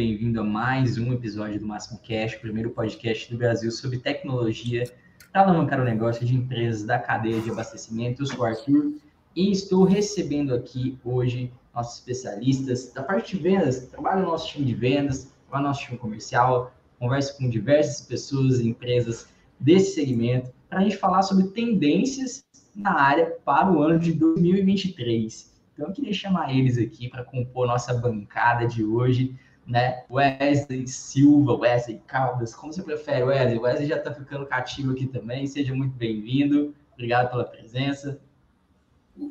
[0.00, 4.90] Bem-vindo a mais um episódio do Máximo Cash, o primeiro podcast do Brasil sobre tecnologia
[5.30, 8.22] para alavancar o negócio de empresas da cadeia de abastecimento.
[8.22, 8.94] Eu sou o Arthur
[9.36, 14.64] e estou recebendo aqui hoje nossos especialistas da parte de vendas, trabalho no nosso time
[14.64, 19.28] de vendas, no nosso time comercial, converso com diversas pessoas e empresas
[19.60, 22.42] desse segmento para a gente falar sobre tendências
[22.74, 25.52] na área para o ano de 2023.
[25.74, 29.36] Então, eu queria chamar eles aqui para compor nossa bancada de hoje,
[29.70, 30.02] né?
[30.10, 33.58] Wesley Silva, Wesley Caldas, como você prefere, Wesley?
[33.58, 38.20] Wesley já está ficando cativo aqui também, seja muito bem-vindo, obrigado pela presença.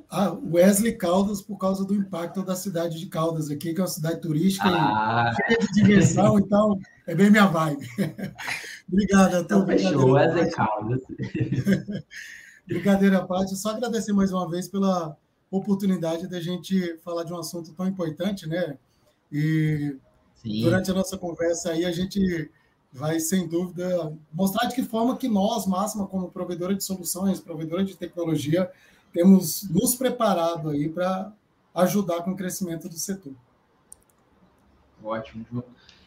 [0.09, 3.89] Ah, Wesley Caldas, por causa do impacto da cidade de Caldas aqui, que é uma
[3.89, 5.33] cidade turística ah.
[5.35, 7.85] cheia de diversão, então é bem minha vibe.
[8.87, 9.43] Obrigado, Arthur.
[9.43, 11.01] Então, fechou, Wesley Caldas.
[12.65, 15.17] Brincadeira à parte, só agradecer mais uma vez pela
[15.51, 18.77] oportunidade da gente falar de um assunto tão importante, né?
[19.31, 19.97] E
[20.41, 20.61] Sim.
[20.61, 22.49] durante a nossa conversa aí a gente
[22.91, 27.83] vai, sem dúvida, mostrar de que forma que nós, Máxima, como provedora de soluções, provedora
[27.83, 28.71] de tecnologia,
[29.13, 31.31] temos nos preparado aí para
[31.75, 33.33] ajudar com o crescimento do setor.
[35.03, 35.63] Ótimo, João.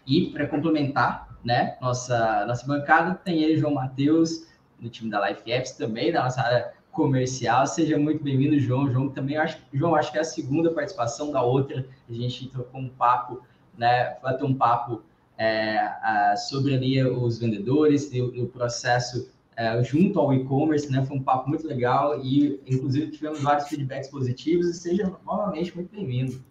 [0.07, 4.47] E para complementar, né, nossa, nossa bancada tem ele, João Matheus,
[4.81, 7.67] no time da Life Apps também, da nossa área comercial.
[7.67, 8.91] Seja muito bem-vindo, João.
[8.91, 11.87] João também acho, João, acho que é a segunda participação da outra.
[12.09, 13.43] A gente trocou um papo,
[13.77, 14.17] né?
[14.23, 15.03] Vai ter um papo
[15.39, 21.05] é, sobre ali os vendedores e o, o processo é, junto ao e-commerce, né?
[21.05, 24.69] Foi um papo muito legal e, inclusive, tivemos vários feedbacks positivos.
[24.69, 26.43] E seja novamente muito bem-vindo.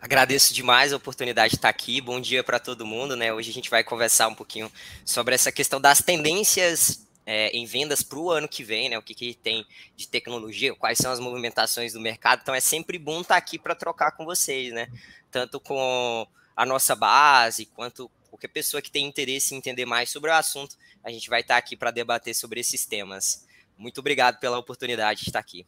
[0.00, 2.00] Agradeço demais a oportunidade de estar aqui.
[2.00, 3.34] Bom dia para todo mundo, né?
[3.34, 4.70] Hoje a gente vai conversar um pouquinho
[5.04, 8.98] sobre essa questão das tendências é, em vendas para o ano que vem, né?
[8.98, 12.40] O que, que tem de tecnologia, quais são as movimentações do mercado.
[12.42, 14.88] Então é sempre bom estar aqui para trocar com vocês, né?
[15.30, 16.26] Tanto com
[16.56, 20.76] a nossa base, quanto qualquer pessoa que tem interesse em entender mais sobre o assunto,
[21.02, 23.46] a gente vai estar aqui para debater sobre esses temas.
[23.76, 25.66] Muito obrigado pela oportunidade de estar aqui.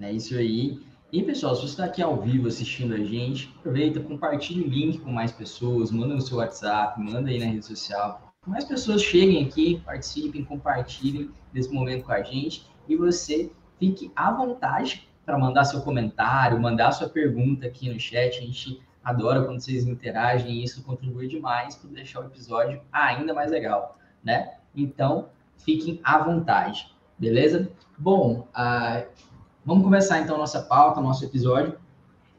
[0.00, 0.80] É isso aí.
[1.10, 4.98] E pessoal, se você está aqui ao vivo assistindo a gente, aproveita, compartilhe o link
[4.98, 9.46] com mais pessoas, manda no seu WhatsApp, manda aí na rede social, mais pessoas cheguem
[9.46, 15.64] aqui, participem, compartilhem desse momento com a gente e você fique à vontade para mandar
[15.64, 18.38] seu comentário, mandar sua pergunta aqui no chat.
[18.38, 23.34] A gente adora quando vocês interagem e isso contribui demais para deixar o episódio ainda
[23.34, 24.54] mais legal, né?
[24.74, 25.28] Então,
[25.58, 27.70] fiquem à vontade, beleza?
[27.98, 29.06] Bom, uh,
[29.66, 31.78] vamos começar então nossa pauta, nosso episódio.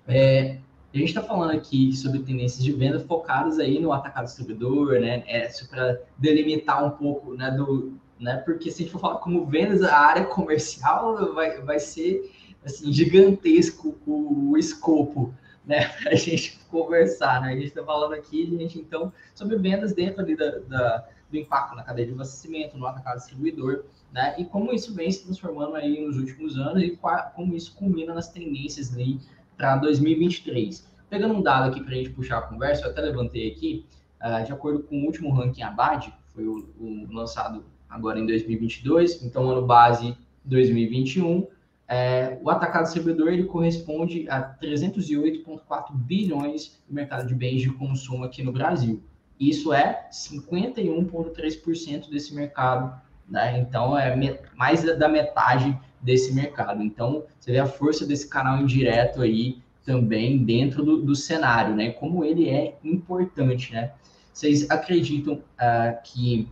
[0.08, 0.58] É,
[0.92, 5.24] a gente está falando aqui sobre tendências de venda focadas aí no atacado distribuidor, né?
[5.28, 7.52] É para delimitar um pouco, né?
[7.52, 8.38] Do, né?
[8.38, 12.92] Porque se a gente for falar como vendas, a área comercial vai, vai ser assim,
[12.92, 15.34] gigantesco o, o escopo,
[15.66, 15.88] né?
[16.02, 17.50] Para a gente conversar, né?
[17.50, 21.76] A gente está falando aqui, gente, então, sobre vendas dentro ali da, da, do impacto
[21.76, 24.36] na cadeia de abastecimento, no atacado distribuidor, né?
[24.38, 26.98] E como isso vem se transformando aí nos últimos anos e
[27.36, 29.20] como isso culmina nas tendências ali
[29.58, 30.88] para 2023.
[31.10, 33.86] Pegando um dado aqui para a gente puxar a conversa, eu até levantei aqui,
[34.22, 38.26] uh, de acordo com o último ranking Abad, que foi o, o, lançado agora em
[38.26, 40.16] 2022, então ano base
[40.46, 41.48] 2021,
[41.90, 48.24] é, o atacado distribuidor ele corresponde a 308,4 bilhões no mercado de bens de consumo
[48.24, 49.02] aqui no Brasil.
[49.40, 52.94] Isso é 51,3% desse mercado,
[53.28, 53.58] né?
[53.60, 54.16] Então é
[54.56, 56.84] mais da metade desse mercado.
[56.84, 61.90] Então, você vê a força desse canal indireto aí também dentro do, do cenário, né?
[61.94, 63.94] Como ele é importante, né?
[64.32, 66.48] Vocês acreditam uh, que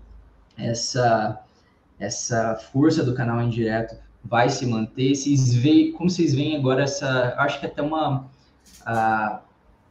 [0.58, 1.46] essa,
[2.00, 5.16] essa força do canal indireto vai se manter?
[5.16, 8.30] Vocês veem, como vocês veem agora essa, acho que até uma
[8.86, 9.40] uh,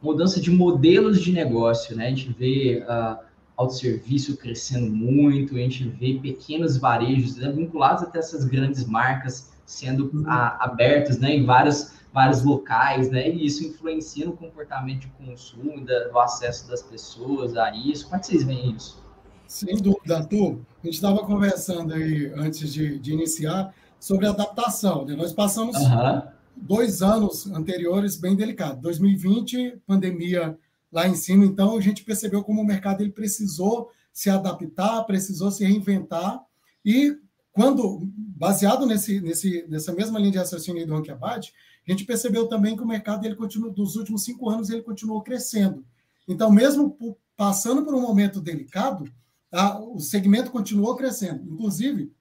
[0.02, 2.06] mudança de modelos de negócio, né?
[2.06, 3.24] A gente vê uh,
[3.56, 10.10] autosserviço crescendo muito, a gente vê pequenos varejos né, vinculados até essas grandes marcas sendo
[10.12, 10.24] uhum.
[10.28, 15.78] a, abertos né, em vários, vários locais, né, e isso influencia no comportamento de consumo
[15.78, 18.04] e do acesso das pessoas a isso.
[18.04, 19.04] Como é que vocês veem isso?
[19.46, 20.58] Sem dúvida, Arthur.
[20.82, 25.04] A gente estava conversando aí antes de, de, iniciar sobre adaptação.
[25.04, 25.16] Né?
[25.16, 26.22] Nós passamos uhum.
[26.56, 28.80] dois anos anteriores bem delicados.
[28.82, 30.58] 2020, pandemia
[30.92, 31.44] lá em cima.
[31.44, 36.40] Então, a gente percebeu como o mercado ele precisou se adaptar, precisou se reinventar.
[36.84, 37.16] E
[37.52, 41.52] quando, baseado nesse, nesse, nessa mesma linha de raciocínio do Rankiabad,
[41.86, 45.22] a gente percebeu também que o mercado, ele continua, dos últimos cinco anos, ele continuou
[45.22, 45.84] crescendo.
[46.26, 49.10] Então, mesmo por, passando por um momento delicado,
[49.52, 51.44] a, o segmento continuou crescendo.
[51.48, 52.12] Inclusive,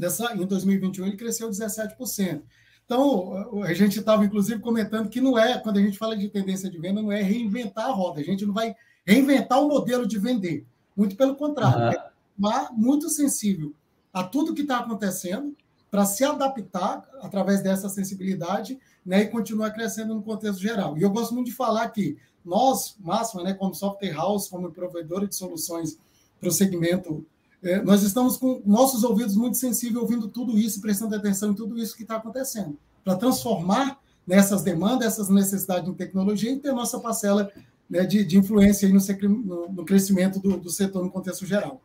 [0.00, 2.42] nessa, em 2021, ele cresceu 17%.
[2.84, 6.68] Então, a gente estava, inclusive, comentando que não é, quando a gente fala de tendência
[6.68, 8.20] de venda, não é reinventar a roda.
[8.20, 8.74] A gente não vai
[9.06, 10.66] reinventar o modelo de vender.
[10.96, 11.84] Muito pelo contrário.
[11.84, 11.92] Uhum.
[11.92, 12.10] É
[12.40, 13.74] mas muito sensível
[14.10, 15.54] a tudo que está acontecendo
[15.90, 20.96] para se adaptar através dessa sensibilidade né, e continuar crescendo no contexto geral.
[20.96, 25.26] E eu gosto muito de falar que nós, Máxima, né, como software house, como provedora
[25.26, 25.98] de soluções
[26.40, 27.26] para o segmento
[27.62, 31.54] é, nós estamos com nossos ouvidos muito sensíveis, ouvindo tudo isso e prestando atenção em
[31.54, 36.72] tudo isso que está acontecendo, para transformar nessas demandas, essas necessidades de tecnologia e ter
[36.72, 37.52] nossa parcela
[37.88, 41.82] né, de, de, influência no, no, no, crescimento do, do setor no contexto geral.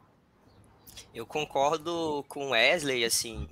[1.14, 3.48] Eu concordo com Wesley, assim,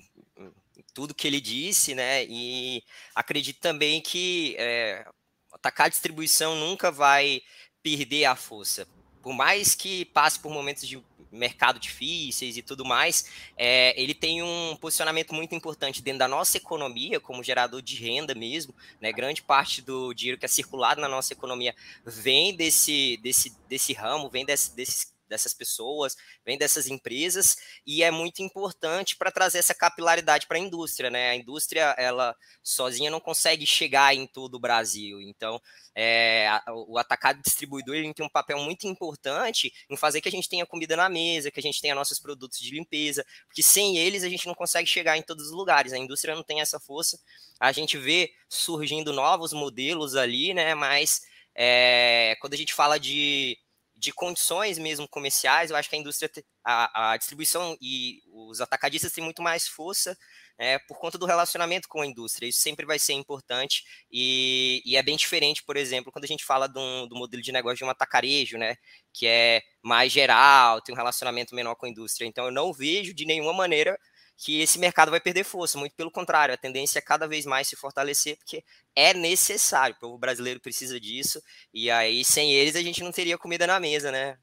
[0.93, 2.23] tudo que ele disse, né?
[2.25, 2.83] E
[3.15, 5.05] acredito também que é,
[5.51, 7.41] atacar a distribuição nunca vai
[7.81, 8.87] perder a força.
[9.21, 11.01] Por mais que passe por momentos de
[11.37, 16.57] mercado difíceis e tudo mais, é, ele tem um posicionamento muito importante dentro da nossa
[16.57, 19.11] economia, como gerador de renda mesmo, né?
[19.11, 21.75] Grande parte do dinheiro que é circulado na nossa economia
[22.05, 26.15] vem desse, desse, desse ramo, vem desse, desses dessas pessoas,
[26.45, 27.55] vem dessas empresas
[27.85, 31.31] e é muito importante para trazer essa capilaridade para a indústria, né?
[31.31, 35.61] A indústria ela sozinha não consegue chegar em todo o Brasil, então
[35.95, 36.47] é,
[36.87, 40.65] o atacado distribuidor ele tem um papel muito importante em fazer que a gente tenha
[40.65, 44.29] comida na mesa, que a gente tenha nossos produtos de limpeza, porque sem eles a
[44.29, 45.93] gente não consegue chegar em todos os lugares.
[45.93, 47.19] A indústria não tem essa força.
[47.59, 50.73] A gente vê surgindo novos modelos ali, né?
[50.73, 51.21] Mas
[51.55, 53.57] é, quando a gente fala de
[54.03, 56.29] de condições mesmo comerciais, eu acho que a indústria,
[56.61, 60.17] a, a distribuição e os atacadistas têm muito mais força
[60.57, 62.45] é, por conta do relacionamento com a indústria.
[62.45, 66.43] Isso sempre vai ser importante e, e é bem diferente, por exemplo, quando a gente
[66.43, 68.75] fala do, do, modelo de negócio de um atacarejo, né,
[69.13, 72.27] que é mais geral, tem um relacionamento menor com a indústria.
[72.27, 73.97] Então, eu não vejo de nenhuma maneira
[74.37, 75.77] que esse mercado vai perder força.
[75.77, 78.63] Muito pelo contrário, a tendência é cada vez mais se fortalecer, porque
[78.95, 79.95] é necessário.
[79.95, 81.41] O povo brasileiro precisa disso.
[81.73, 84.37] E aí, sem eles, a gente não teria comida na mesa, né?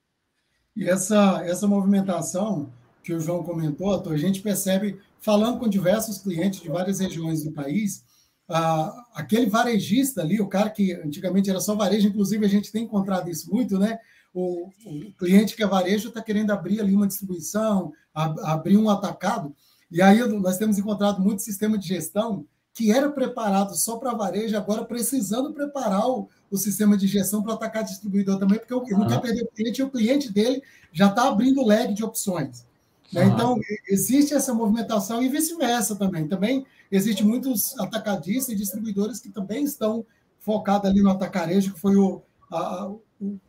[0.77, 2.73] E essa, essa movimentação
[3.03, 7.53] que o João comentou, a gente percebe, falando com diversos clientes de várias regiões do
[7.53, 8.05] país,
[8.49, 12.85] ah, aquele varejista ali, o cara que antigamente era só varejo, inclusive a gente tem
[12.85, 13.99] encontrado isso muito, né?
[14.35, 19.55] O, o cliente que é varejo está querendo abrir ali uma distribuição, abrir um atacado.
[19.91, 24.57] E aí nós temos encontrado muito sistema de gestão que era preparado só para varejo,
[24.57, 29.09] agora precisando preparar o, o sistema de gestão para atacar distribuidor também, porque ele não
[29.09, 32.65] quer perder o cliente e o cliente dele já está abrindo o leque de opções.
[33.13, 33.25] Né?
[33.25, 33.59] Então,
[33.89, 36.29] existe essa movimentação e vice-versa também.
[36.29, 40.07] Também existe muitos atacadistas e distribuidores que também estão
[40.39, 42.91] focados ali no atacarejo, que foi o, a,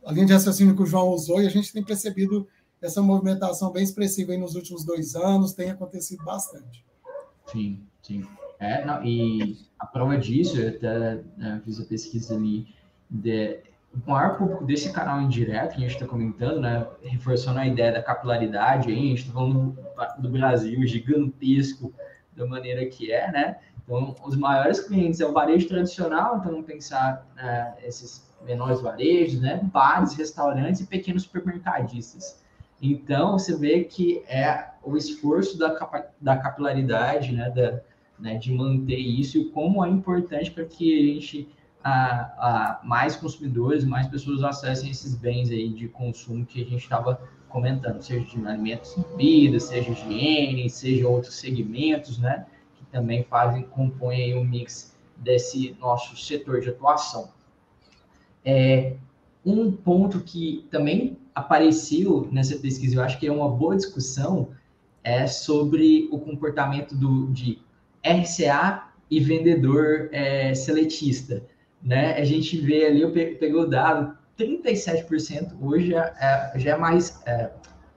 [0.04, 2.46] a linha de raciocínio que o João usou, e a gente tem percebido
[2.82, 6.84] essa movimentação bem expressiva nos últimos dois anos, tem acontecido bastante.
[7.46, 8.26] Sim, sim.
[8.58, 12.66] É, não, e a prova disso, eu até né, fiz a pesquisa ali,
[13.08, 13.60] de,
[13.92, 17.92] o maior público desse canal indireto que a gente está comentando, né, reforçando a ideia
[17.92, 19.76] da capilaridade, aí, a gente está falando
[20.18, 21.92] do, Brasil gigantesco
[22.34, 23.58] da maneira que é, né?
[23.84, 29.60] Então, os maiores clientes é o varejo tradicional, então pensar né, esses menores varejos, né?
[29.72, 32.41] Bares, restaurantes e pequenos supermercadistas.
[32.82, 35.68] Então, você vê que é o esforço da,
[36.20, 37.80] da capilaridade, né, da,
[38.18, 41.48] né, de manter isso e como é importante para que a gente,
[41.82, 46.82] a, a, mais consumidores, mais pessoas acessem esses bens aí de consumo que a gente
[46.82, 53.22] estava comentando, seja de alimentos e bebidas, seja higiene, seja outros segmentos, né, que também
[53.22, 57.30] fazem, compõem o mix desse nosso setor de atuação.
[58.44, 58.96] É,
[59.46, 64.50] um ponto que também apareceu nessa pesquisa, eu acho que é uma boa discussão,
[65.04, 67.58] é sobre o comportamento do, de
[68.04, 71.42] RCA e vendedor é, seletista.
[71.82, 72.14] Né?
[72.14, 77.50] A gente vê ali, eu peguei o dado, 37% hoje é, já é mais é,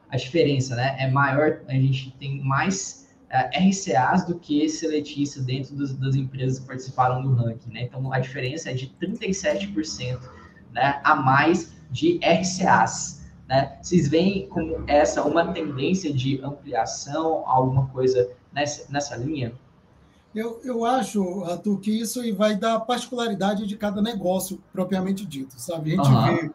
[0.10, 0.96] a diferença, né?
[1.00, 6.60] É maior, a gente tem mais é, RCAs do que seletistas dentro dos, das empresas
[6.60, 7.84] que participaram do ranking, né?
[7.84, 10.20] Então a diferença é de 37%
[10.74, 13.15] né, a mais de RCAs.
[13.48, 13.78] Né?
[13.82, 19.54] Vocês veem como essa uma tendência de ampliação, alguma coisa nessa, nessa linha?
[20.34, 25.94] Eu, eu acho, Arthur, que isso vai dar particularidade de cada negócio propriamente dito, sabe?
[25.94, 26.36] A gente uhum.
[26.36, 26.52] vê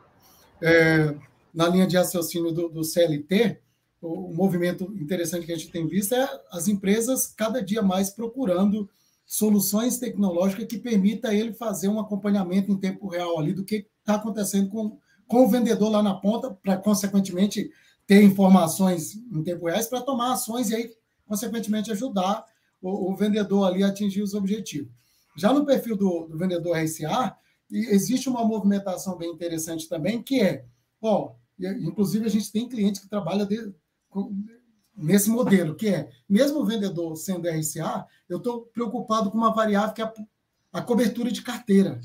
[0.62, 1.16] é,
[1.54, 3.58] na linha de raciocínio do, do CLT,
[4.02, 8.10] o, o, movimento interessante que a gente tem visto é as empresas cada dia mais
[8.10, 8.88] procurando
[9.24, 14.16] soluções tecnológicas que permita ele fazer um acompanhamento em tempo real ali do que está
[14.16, 14.98] acontecendo com,
[15.30, 17.70] com o vendedor lá na ponta, para, consequentemente,
[18.04, 20.90] ter informações em tempo real para tomar ações e aí,
[21.24, 22.44] consequentemente, ajudar
[22.82, 24.92] o, o vendedor ali atingir os objetivos.
[25.36, 27.36] Já no perfil do, do vendedor RCA,
[27.70, 30.64] existe uma movimentação bem interessante também, que é,
[31.00, 33.72] ó, inclusive a gente tem clientes que trabalham de,
[34.96, 39.94] nesse modelo, que é, mesmo o vendedor sendo RCA, eu estou preocupado com uma variável
[39.94, 40.12] que é a,
[40.72, 42.00] a, cobertura de carteira.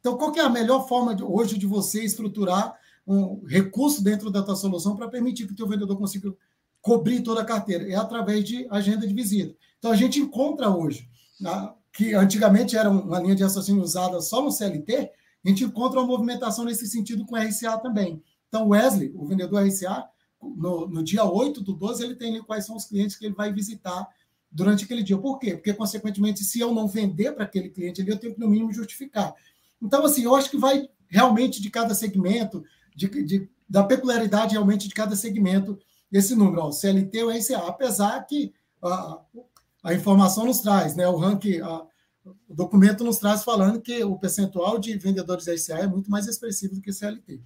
[0.00, 2.74] Então, qual é a melhor forma de, hoje de você estruturar
[3.06, 6.34] um recurso dentro da tua solução para permitir que o teu vendedor consiga
[6.80, 7.88] cobrir toda a carteira?
[7.88, 9.54] É através de agenda de visita.
[9.78, 14.42] Então, a gente encontra hoje, na, que antigamente era uma linha de raciocínio usada só
[14.42, 15.10] no CLT,
[15.44, 18.22] a gente encontra uma movimentação nesse sentido com RCA também.
[18.48, 20.04] Então, Wesley, o vendedor RCA,
[20.42, 23.52] no, no dia 8 do 12, ele tem quais são os clientes que ele vai
[23.52, 24.08] visitar
[24.50, 25.16] durante aquele dia.
[25.16, 25.54] Por quê?
[25.54, 28.72] Porque, consequentemente, se eu não vender para aquele cliente ali, eu tenho que, no mínimo,
[28.72, 29.34] justificar.
[29.82, 34.88] Então, assim, eu acho que vai realmente de cada segmento, de, de da peculiaridade realmente
[34.88, 35.78] de cada segmento,
[36.10, 39.20] esse número, ó, CLT ou RCA, apesar que a,
[39.84, 41.08] a informação nos traz, né?
[41.08, 41.86] O ranking, a,
[42.48, 46.74] o documento nos traz falando que o percentual de vendedores RCA é muito mais expressivo
[46.74, 47.40] do que CLT.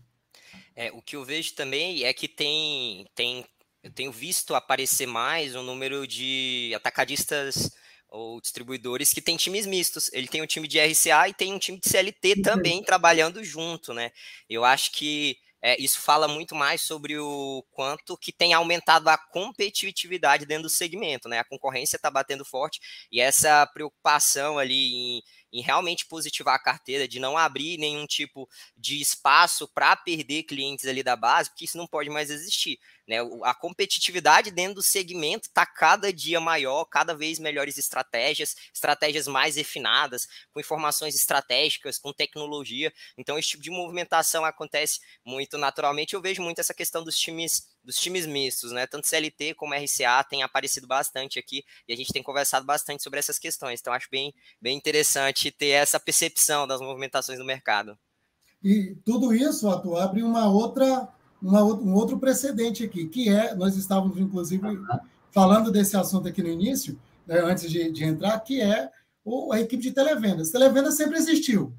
[0.74, 3.44] É, o que eu vejo também é que tem, tem
[3.82, 7.70] eu tenho visto aparecer mais um número de atacadistas
[8.14, 10.08] ou distribuidores que tem times mistos.
[10.12, 13.92] Ele tem um time de RCA e tem um time de CLT também trabalhando junto,
[13.92, 14.12] né?
[14.48, 19.16] Eu acho que é, isso fala muito mais sobre o quanto que tem aumentado a
[19.16, 21.38] competitividade dentro do segmento, né?
[21.38, 22.78] A concorrência está batendo forte
[23.10, 25.22] e essa preocupação ali em,
[25.54, 30.86] em, realmente positivar a carteira, de não abrir nenhum tipo de espaço para perder clientes
[30.86, 32.78] ali da base, porque isso não pode mais existir.
[33.06, 33.18] Né?
[33.44, 39.56] A competitividade dentro do segmento está cada dia maior, cada vez melhores estratégias, estratégias mais
[39.56, 42.92] refinadas, com informações estratégicas, com tecnologia.
[43.16, 46.14] Então, esse tipo de movimentação acontece muito naturalmente.
[46.14, 48.86] Eu vejo muito essa questão dos times dos times mistos, né?
[48.86, 53.18] Tanto CLT como RCA tem aparecido bastante aqui e a gente tem conversado bastante sobre
[53.18, 53.80] essas questões.
[53.80, 57.98] Então, acho bem, bem interessante ter essa percepção das movimentações do mercado.
[58.62, 61.08] E tudo isso, Atu, abre uma outra
[61.44, 64.66] uma, um outro precedente aqui, que é, nós estávamos, inclusive,
[65.30, 68.90] falando desse assunto aqui no início, né, antes de, de, entrar, que é
[69.22, 70.50] o, a equipe de televendas.
[70.50, 71.74] Televenda sempre existiu.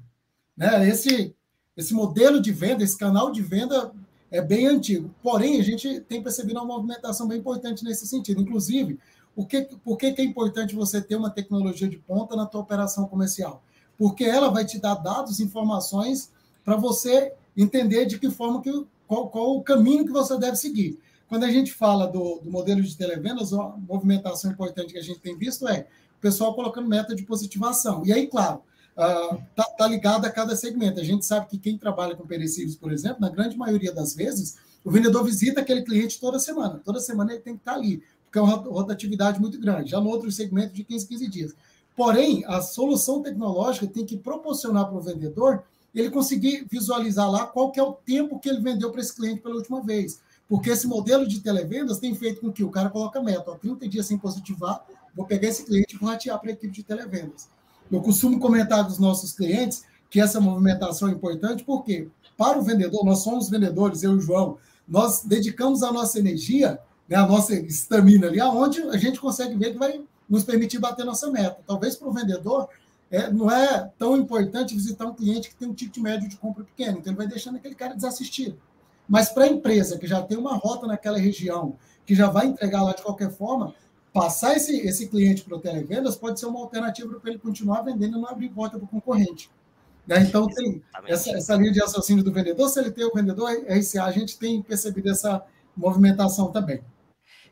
[0.56, 0.88] Né?
[0.88, 1.34] Esse,
[1.76, 3.92] esse modelo de venda, esse canal de venda
[4.36, 5.10] é bem antigo.
[5.22, 8.40] Porém, a gente tem percebido uma movimentação bem importante nesse sentido.
[8.40, 8.98] Inclusive,
[9.34, 12.60] o que, por que, que é importante você ter uma tecnologia de ponta na tua
[12.60, 13.62] operação comercial?
[13.98, 16.30] Porque ela vai te dar dados, informações
[16.64, 20.98] para você entender de que forma que qual, qual o caminho que você deve seguir.
[21.28, 25.20] Quando a gente fala do, do modelo de televendas, uma movimentação importante que a gente
[25.20, 25.86] tem visto é
[26.18, 28.04] o pessoal colocando meta de positivação.
[28.04, 28.62] E aí, claro,
[28.96, 30.98] está uh, tá ligado a cada segmento.
[30.98, 34.56] A gente sabe que quem trabalha com perecíveis, por exemplo, na grande maioria das vezes,
[34.82, 36.80] o vendedor visita aquele cliente toda semana.
[36.82, 39.90] Toda semana ele tem que estar tá ali, porque é uma rotatividade muito grande.
[39.90, 41.54] Já no outro segmento, de 15, 15 dias.
[41.94, 47.72] Porém, a solução tecnológica tem que proporcionar para o vendedor ele conseguir visualizar lá qual
[47.72, 50.20] que é o tempo que ele vendeu para esse cliente pela última vez.
[50.46, 53.88] Porque esse modelo de televendas tem feito com que o cara coloca meta, ó, 30
[53.88, 57.48] dias sem positivar, vou pegar esse cliente e vou ratear para a equipe de televendas.
[57.90, 62.62] Eu costumo comentar com os nossos clientes que essa movimentação é importante, porque para o
[62.62, 66.78] vendedor, nós somos vendedores, eu e o João, nós dedicamos a nossa energia,
[67.08, 71.04] né, a nossa estamina ali, aonde a gente consegue ver que vai nos permitir bater
[71.04, 71.58] nossa meta.
[71.66, 72.68] Talvez para o vendedor
[73.10, 76.64] é, não é tão importante visitar um cliente que tem um ticket médio de compra
[76.64, 78.58] pequeno, então ele vai deixando aquele cara desassistido.
[79.08, 82.82] Mas para a empresa que já tem uma rota naquela região, que já vai entregar
[82.82, 83.74] lá de qualquer forma,
[84.16, 88.16] passar esse, esse cliente para o televendas pode ser uma alternativa para ele continuar vendendo
[88.16, 89.50] e não abrir porta para o concorrente.
[90.06, 90.20] Né?
[90.22, 94.04] Então, tem essa, essa linha de raciocínio do vendedor, se ele tem o vendedor RCA,
[94.04, 95.44] a gente tem percebido essa
[95.76, 96.80] movimentação também.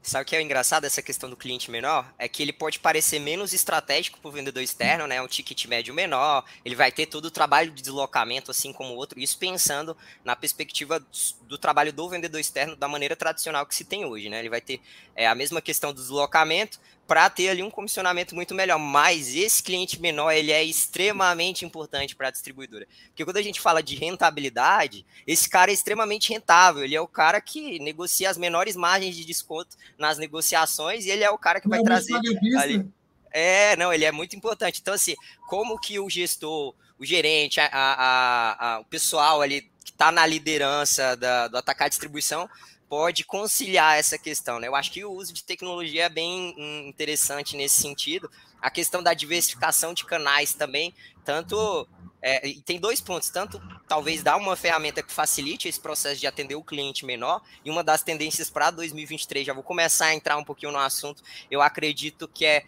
[0.04, 2.12] Sabe o que é engraçado essa questão do cliente menor?
[2.18, 5.22] É que ele pode parecer menos estratégico para o vendedor externo, né?
[5.22, 8.96] Um ticket médio menor, ele vai ter todo o trabalho de deslocamento, assim como o
[8.96, 11.02] outro, isso pensando na perspectiva
[11.44, 14.40] do trabalho do vendedor externo da maneira tradicional que se tem hoje, né?
[14.40, 14.78] Ele vai ter
[15.16, 18.78] é, a mesma questão do deslocamento, para ter ali um comissionamento muito melhor.
[18.78, 22.86] Mas esse cliente menor ele é extremamente importante para a distribuidora.
[23.08, 26.84] Porque quando a gente fala de rentabilidade, esse cara é extremamente rentável.
[26.84, 31.24] Ele é o cara que negocia as menores margens de desconto nas negociações e ele
[31.24, 32.14] é o cara que vai trazer
[32.58, 32.88] ali.
[33.30, 34.80] É, não, ele é muito importante.
[34.80, 35.16] Então, assim,
[35.48, 40.24] como que o gestor, o gerente, a, a, a, o pessoal ali que está na
[40.24, 42.48] liderança da, do atacar distribuição
[42.94, 44.60] pode conciliar essa questão.
[44.60, 44.68] Né?
[44.68, 46.54] Eu acho que o uso de tecnologia é bem
[46.88, 48.30] interessante nesse sentido.
[48.62, 51.88] A questão da diversificação de canais também, tanto.
[52.22, 56.54] É, tem dois pontos, tanto talvez dar uma ferramenta que facilite esse processo de atender
[56.54, 60.44] o cliente menor, e uma das tendências para 2023, já vou começar a entrar um
[60.44, 62.64] pouquinho no assunto, eu acredito que é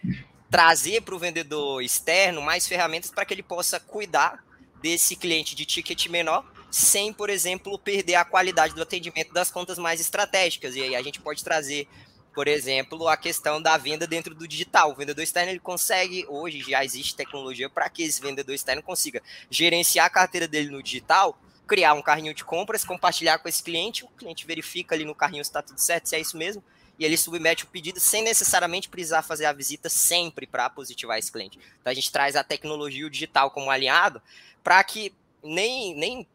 [0.51, 4.45] trazer para o vendedor externo mais ferramentas para que ele possa cuidar
[4.79, 9.77] desse cliente de ticket menor, sem, por exemplo, perder a qualidade do atendimento das contas
[9.77, 10.75] mais estratégicas.
[10.75, 11.87] E aí a gente pode trazer,
[12.33, 14.91] por exemplo, a questão da venda dentro do digital.
[14.91, 19.21] O vendedor externo ele consegue, hoje já existe tecnologia para que esse vendedor externo consiga
[19.49, 24.05] gerenciar a carteira dele no digital, criar um carrinho de compras, compartilhar com esse cliente,
[24.05, 26.63] o cliente verifica ali no carrinho se está tudo certo, se é isso mesmo,
[26.97, 31.31] e ele submete o pedido sem necessariamente precisar fazer a visita sempre para positivar esse
[31.31, 31.59] cliente.
[31.79, 34.21] Então a gente traz a tecnologia e o digital como aliado
[34.63, 36.27] para que nem, nem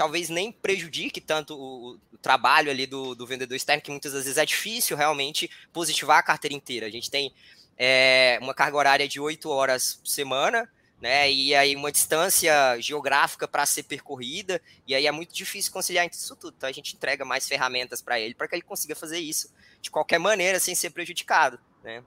[0.00, 4.38] talvez nem prejudique tanto o, o trabalho ali do, do, vendedor externo, que muitas vezes
[4.38, 6.86] é difícil realmente positivar a carteira inteira.
[6.86, 7.34] A gente tem
[7.76, 10.66] é, uma carga horária de oito horas por semana,
[11.02, 11.30] né?
[11.30, 16.34] E aí uma distância geográfica para ser percorrida, e aí é muito difícil conciliar isso
[16.34, 16.54] tudo.
[16.56, 19.52] Então a gente entrega mais ferramentas para ele para que ele consiga fazer isso
[19.82, 22.02] de qualquer maneira sem ser prejudicado, né?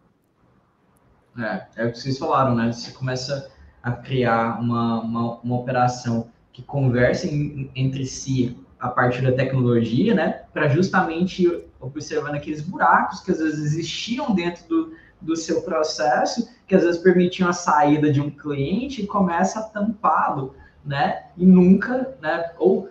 [1.38, 2.72] É, é o que vocês falaram, né?
[2.74, 3.52] Você começa
[3.84, 10.44] a criar uma, uma, uma operação que converse entre si a partir da tecnologia, né?
[10.54, 16.76] Para justamente observando aqueles buracos que às vezes existiam dentro do, do seu processo, que
[16.76, 20.56] às vezes permitiam a saída de um cliente e começa a tampá-lo,
[20.86, 21.28] né?
[21.36, 22.52] E nunca, né?
[22.60, 22.90] Ou uh,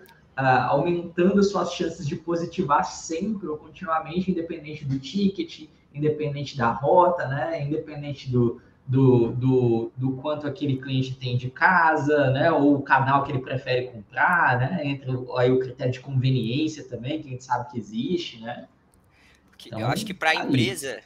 [0.67, 7.63] aumentando suas chances de positivar sempre ou continuamente, independente do ticket, independente da rota, né?
[7.63, 12.51] Independente do, do, do, do quanto aquele cliente tem de casa, né?
[12.51, 14.81] Ou o canal que ele prefere comprar, né?
[14.83, 18.67] Entre aí o critério de conveniência também, que a gente sabe que existe, né?
[19.65, 21.01] Então, eu acho que para a tá empresa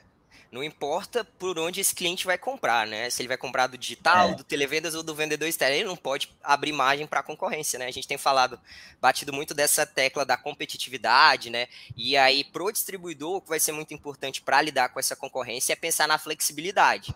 [0.52, 3.10] não importa por onde esse cliente vai comprar, né?
[3.10, 4.36] Se ele vai comprar do digital, é.
[4.36, 7.86] do televendas ou do vendedor externo, ele não pode abrir margem para a concorrência, né?
[7.86, 8.60] A gente tem falado,
[9.02, 11.68] batido muito dessa tecla da competitividade, né?
[11.96, 15.74] E aí, pro distribuidor, o que vai ser muito importante para lidar com essa concorrência
[15.74, 17.14] é pensar na flexibilidade.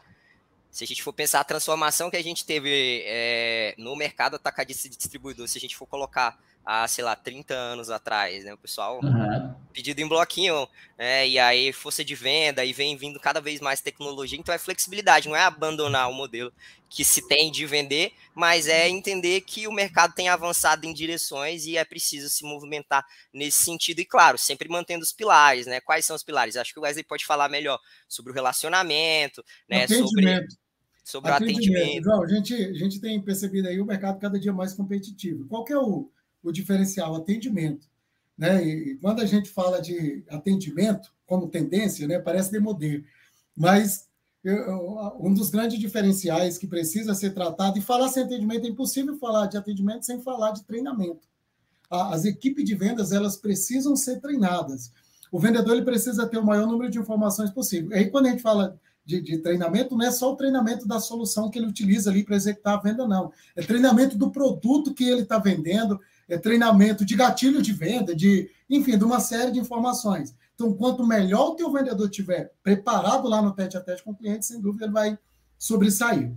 [0.71, 4.87] Se a gente for pensar a transformação que a gente teve é, no mercado atacadista
[4.87, 8.53] de distribuidor, se a gente for colocar há, sei lá, 30 anos atrás, né?
[8.53, 9.53] O pessoal uhum.
[9.73, 11.27] pedido em bloquinho, né?
[11.27, 15.27] E aí força de venda, e vem vindo cada vez mais tecnologia, então é flexibilidade,
[15.27, 16.53] não é abandonar o modelo
[16.89, 21.65] que se tem de vender, mas é entender que o mercado tem avançado em direções
[21.65, 23.99] e é preciso se movimentar nesse sentido.
[23.99, 25.79] E claro, sempre mantendo os pilares, né?
[25.79, 26.57] Quais são os pilares?
[26.57, 27.79] Acho que o Wesley pode falar melhor
[28.09, 29.87] sobre o relacionamento, né?
[29.87, 30.45] Sobre
[31.03, 31.77] sobre atendimento.
[31.77, 32.03] atendimento.
[32.03, 35.45] João, a gente, a gente tem percebido aí o mercado cada dia mais competitivo.
[35.47, 36.09] Qual que é o,
[36.43, 37.87] o diferencial atendimento.
[38.37, 38.63] Né?
[38.63, 43.05] E quando a gente fala de atendimento como tendência, né, parece demoder,
[43.55, 44.09] mas
[44.43, 49.15] eu, um dos grandes diferenciais que precisa ser tratado, e falar sem atendimento é impossível
[49.17, 51.29] falar de atendimento sem falar de treinamento.
[51.89, 54.91] As equipes de vendas elas precisam ser treinadas.
[55.31, 57.95] O vendedor ele precisa ter o maior número de informações possível.
[57.95, 61.49] Aí quando a gente fala de, de, treinamento, não é só o treinamento da solução
[61.49, 63.31] que ele utiliza ali para executar a venda, não.
[63.55, 68.49] É treinamento do produto que ele está vendendo, é, treinamento de gatilho de venda, de,
[68.69, 70.35] enfim, de uma série de informações.
[70.53, 74.15] Então, quanto melhor o teu vendedor tiver preparado lá no tete a tete com o
[74.15, 75.17] cliente, sem dúvida ele vai
[75.57, 76.31] sobressair.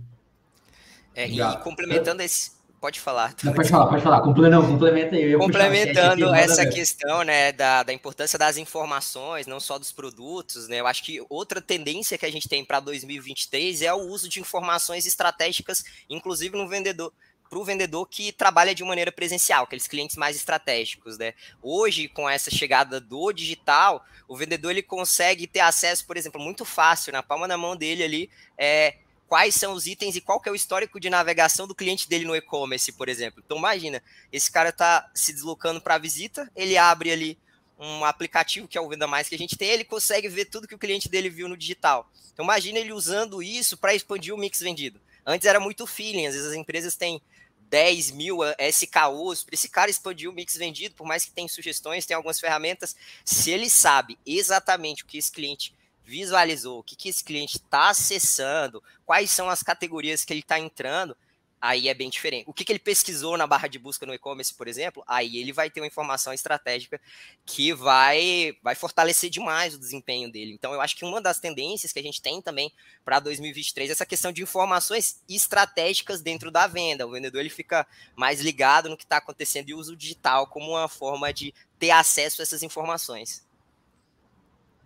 [1.13, 2.51] É, e complementando esse,
[2.85, 3.33] pode falar.
[3.43, 4.21] Não, pode falar, pode falar.
[4.21, 5.35] Complementa, complementa aí.
[5.35, 10.81] Complementando aqui, essa questão né, da, da importância das informações, não só dos produtos, né?
[10.81, 14.39] Eu acho que outra tendência que a gente tem para 2023 é o uso de
[14.39, 17.11] informações estratégicas, inclusive no vendedor
[17.49, 21.33] para o vendedor que trabalha de maneira presencial, aqueles clientes mais estratégicos, né?
[21.63, 26.65] Hoje, com essa chegada do digital, o vendedor ele consegue ter acesso, por exemplo, muito
[26.65, 28.95] fácil, na palma da mão dele ali, é,
[29.27, 32.25] quais são os itens e qual que é o histórico de navegação do cliente dele
[32.25, 33.41] no e-commerce, por exemplo.
[33.45, 37.39] Então, imagina, esse cara está se deslocando para a visita, ele abre ali
[37.77, 40.67] um aplicativo que é o Venda Mais que a gente tem, ele consegue ver tudo
[40.67, 42.09] que o cliente dele viu no digital.
[42.33, 44.99] Então, imagina ele usando isso para expandir o mix vendido.
[45.25, 47.21] Antes era muito feeling, às vezes as empresas têm
[47.69, 52.05] 10 mil SKUs, para esse cara expandir o mix vendido, por mais que tenha sugestões,
[52.05, 55.73] tem algumas ferramentas, se ele sabe exatamente o que esse cliente
[56.05, 60.59] visualizou, o que, que esse cliente está acessando, quais são as categorias que ele está
[60.59, 61.17] entrando,
[61.59, 62.47] aí é bem diferente.
[62.47, 65.51] O que, que ele pesquisou na barra de busca no e-commerce, por exemplo, aí ele
[65.51, 67.01] vai ter uma informação estratégica
[67.43, 70.53] que vai, vai fortalecer demais o desempenho dele.
[70.53, 72.71] Então, eu acho que uma das tendências que a gente tem também
[73.03, 77.07] para 2023 é essa questão de informações estratégicas dentro da venda.
[77.07, 80.71] O vendedor ele fica mais ligado no que está acontecendo e usa o digital como
[80.71, 83.43] uma forma de ter acesso a essas informações.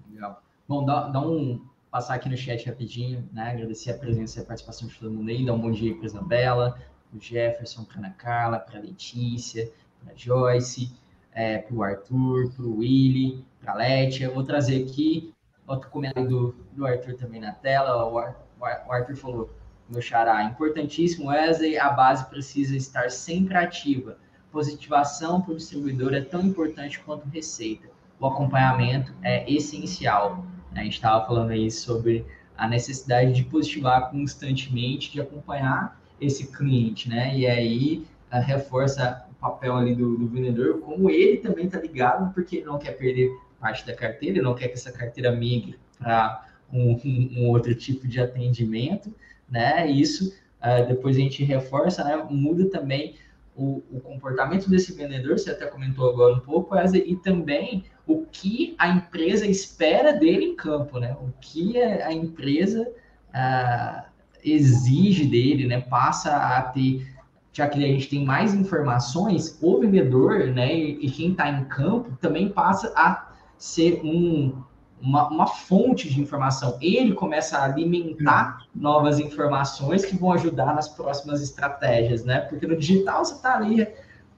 [0.10, 0.49] Legal.
[0.70, 3.50] Bom, dá, dá um, passar aqui no chat rapidinho, né?
[3.50, 6.04] Agradecer a presença e a participação de todo mundo aí, dar um bom dia para
[6.04, 6.80] a Isabela,
[7.10, 10.94] para o Jefferson, para a Ana Carla, para a Letícia, para a Joyce,
[11.34, 14.28] é, para o Arthur, para o Willy, para a Letia.
[14.28, 15.34] Eu vou trazer aqui
[15.66, 18.06] outro comentário do, do Arthur também na tela.
[18.06, 19.50] O, o Arthur falou,
[19.90, 24.20] meu xará, importantíssimo, Wesley, a base precisa estar sempre ativa.
[24.52, 27.90] Positivação para o distribuidor é tão importante quanto receita.
[28.20, 30.46] O acompanhamento é essencial.
[30.76, 32.26] A gente estava falando aí sobre
[32.58, 37.36] a necessidade de positivar constantemente, de acompanhar esse cliente, né?
[37.36, 42.34] E aí uh, reforça o papel ali do, do vendedor, como ele também está ligado,
[42.34, 45.80] porque ele não quer perder parte da carteira, ele não quer que essa carteira migre
[45.98, 47.00] para um,
[47.38, 49.14] um, outro tipo de atendimento,
[49.50, 49.90] né?
[49.90, 52.18] Isso uh, depois a gente reforça, né?
[52.30, 53.16] Muda também
[53.60, 58.74] o, o, comportamento desse vendedor, você até comentou agora um pouco, e também o que
[58.80, 61.16] a empresa espera dele em campo, né?
[61.22, 62.90] O que a empresa
[63.30, 64.04] uh,
[64.44, 65.82] exige dele, né?
[65.82, 67.06] Passa a ter,
[67.52, 70.74] já que a gente tem mais informações, o vendedor, né?
[70.74, 74.64] E quem está em campo também passa a ser um,
[75.02, 76.78] uma, uma, fonte de informação.
[76.82, 82.42] Ele começa a alimentar novas informações que vão ajudar nas próximas estratégias, né?
[82.42, 83.88] Porque no digital você está ali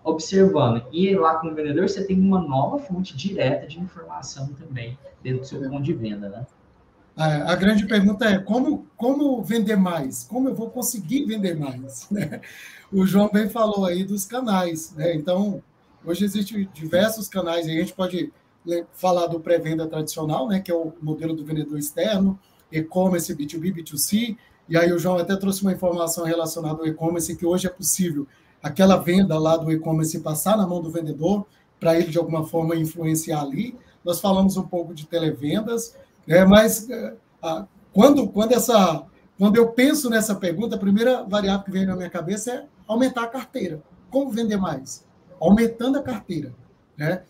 [0.03, 0.83] observando.
[0.91, 5.41] E lá com o vendedor você tem uma nova fonte direta de informação também dentro
[5.41, 6.45] do seu ponto de venda, né?
[7.15, 10.23] A, a grande pergunta é como, como vender mais?
[10.23, 12.07] Como eu vou conseguir vender mais?
[12.11, 12.41] Né?
[12.91, 15.15] O João bem falou aí dos canais, né?
[15.15, 15.63] Então,
[16.05, 18.33] hoje existem diversos canais, e a gente pode
[18.93, 22.39] falar do pré-venda tradicional, né, que é o modelo do vendedor externo,
[22.71, 24.37] e-commerce, B2B, B2C,
[24.69, 28.27] e aí o João até trouxe uma informação relacionada ao e-commerce, que hoje é possível
[28.61, 31.45] aquela venda lá do e-commerce passar na mão do vendedor,
[31.79, 33.75] para ele de alguma forma influenciar ali.
[34.05, 35.95] Nós falamos um pouco de televendas,
[36.27, 37.15] né, mas é,
[37.91, 39.03] quando, quando, essa,
[39.37, 43.23] quando eu penso nessa pergunta, a primeira variável que vem na minha cabeça é aumentar
[43.23, 43.81] a carteira.
[44.09, 45.05] Como vender mais?
[45.39, 46.53] Aumentando a carteira.
[46.95, 47.23] Né?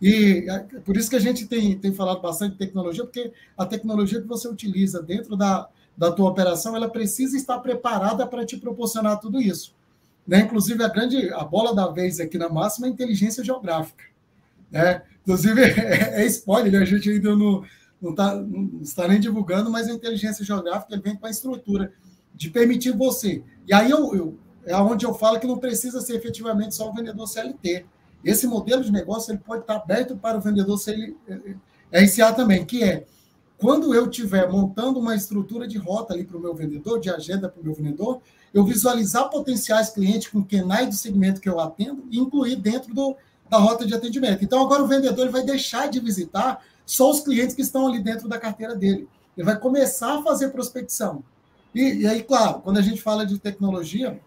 [0.00, 3.66] E é, por isso que a gente tem, tem falado bastante de tecnologia, porque a
[3.66, 8.56] tecnologia que você utiliza dentro da, da tua operação, ela precisa estar preparada para te
[8.56, 9.74] proporcionar tudo isso.
[10.26, 10.40] Né?
[10.40, 14.04] Inclusive, a grande a bola da vez aqui na máxima é a inteligência geográfica.
[14.70, 15.02] Né?
[15.22, 16.78] Inclusive, é, é spoiler, né?
[16.78, 17.64] a gente ainda não,
[18.00, 21.92] não, tá, não está nem divulgando, mas a inteligência geográfica vem com a estrutura
[22.34, 23.42] de permitir você.
[23.66, 26.94] E aí eu, eu, é onde eu falo que não precisa ser efetivamente só o
[26.94, 27.84] vendedor CLT
[28.24, 31.14] esse modelo de negócio ele pode estar aberto para o vendedor ser
[31.92, 33.06] RCA também, que é
[33.58, 37.48] quando eu estiver montando uma estrutura de rota ali para o meu vendedor, de agenda
[37.48, 38.20] para o meu vendedor,
[38.54, 43.16] eu visualizar potenciais clientes com canais do segmento que eu atendo e incluir dentro do,
[43.50, 44.44] da rota de atendimento.
[44.44, 48.00] Então, agora o vendedor ele vai deixar de visitar só os clientes que estão ali
[48.00, 49.08] dentro da carteira dele.
[49.36, 51.24] Ele vai começar a fazer prospecção.
[51.74, 54.20] E, e aí, claro, quando a gente fala de tecnologia,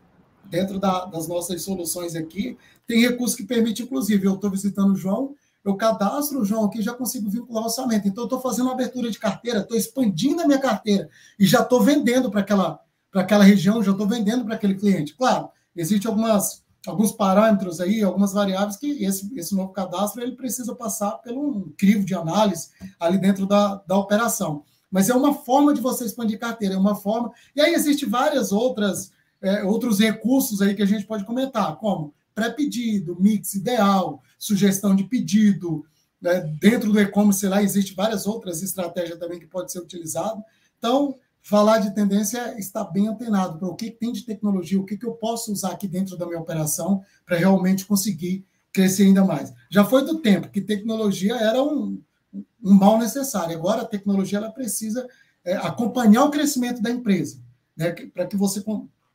[0.45, 2.57] dentro da, das nossas soluções aqui,
[2.91, 6.81] tem recurso que permite, inclusive, eu estou visitando o João, eu cadastro o João aqui
[6.81, 8.05] já consigo vincular o orçamento.
[8.05, 11.61] Então, eu estou fazendo uma abertura de carteira, estou expandindo a minha carteira e já
[11.61, 12.81] estou vendendo para aquela,
[13.13, 15.15] aquela região, já estou vendendo para aquele cliente.
[15.15, 20.75] Claro, existem algumas, alguns parâmetros aí, algumas variáveis que esse, esse novo cadastro ele precisa
[20.75, 24.65] passar por um crivo de análise ali dentro da, da operação.
[24.91, 27.31] Mas é uma forma de você expandir carteira, é uma forma.
[27.55, 32.13] E aí existem várias outras, é, outros recursos aí que a gente pode comentar, como
[32.33, 35.85] pré-pedido, mix ideal, sugestão de pedido.
[36.21, 36.41] Né?
[36.59, 40.43] Dentro do e-commerce lá existe várias outras estratégias também que pode ser utilizado.
[40.77, 44.97] Então, falar de tendência estar bem antenado para o que tem de tecnologia, o que,
[44.97, 49.53] que eu posso usar aqui dentro da minha operação para realmente conseguir crescer ainda mais.
[49.69, 52.01] Já foi do tempo que tecnologia era um,
[52.33, 53.57] um mal necessário.
[53.57, 55.07] Agora a tecnologia ela precisa
[55.43, 57.39] é, acompanhar o crescimento da empresa,
[57.75, 57.91] né?
[58.13, 58.63] para que você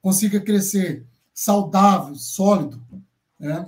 [0.02, 2.83] consiga crescer saudável, sólido,
[3.38, 3.66] né?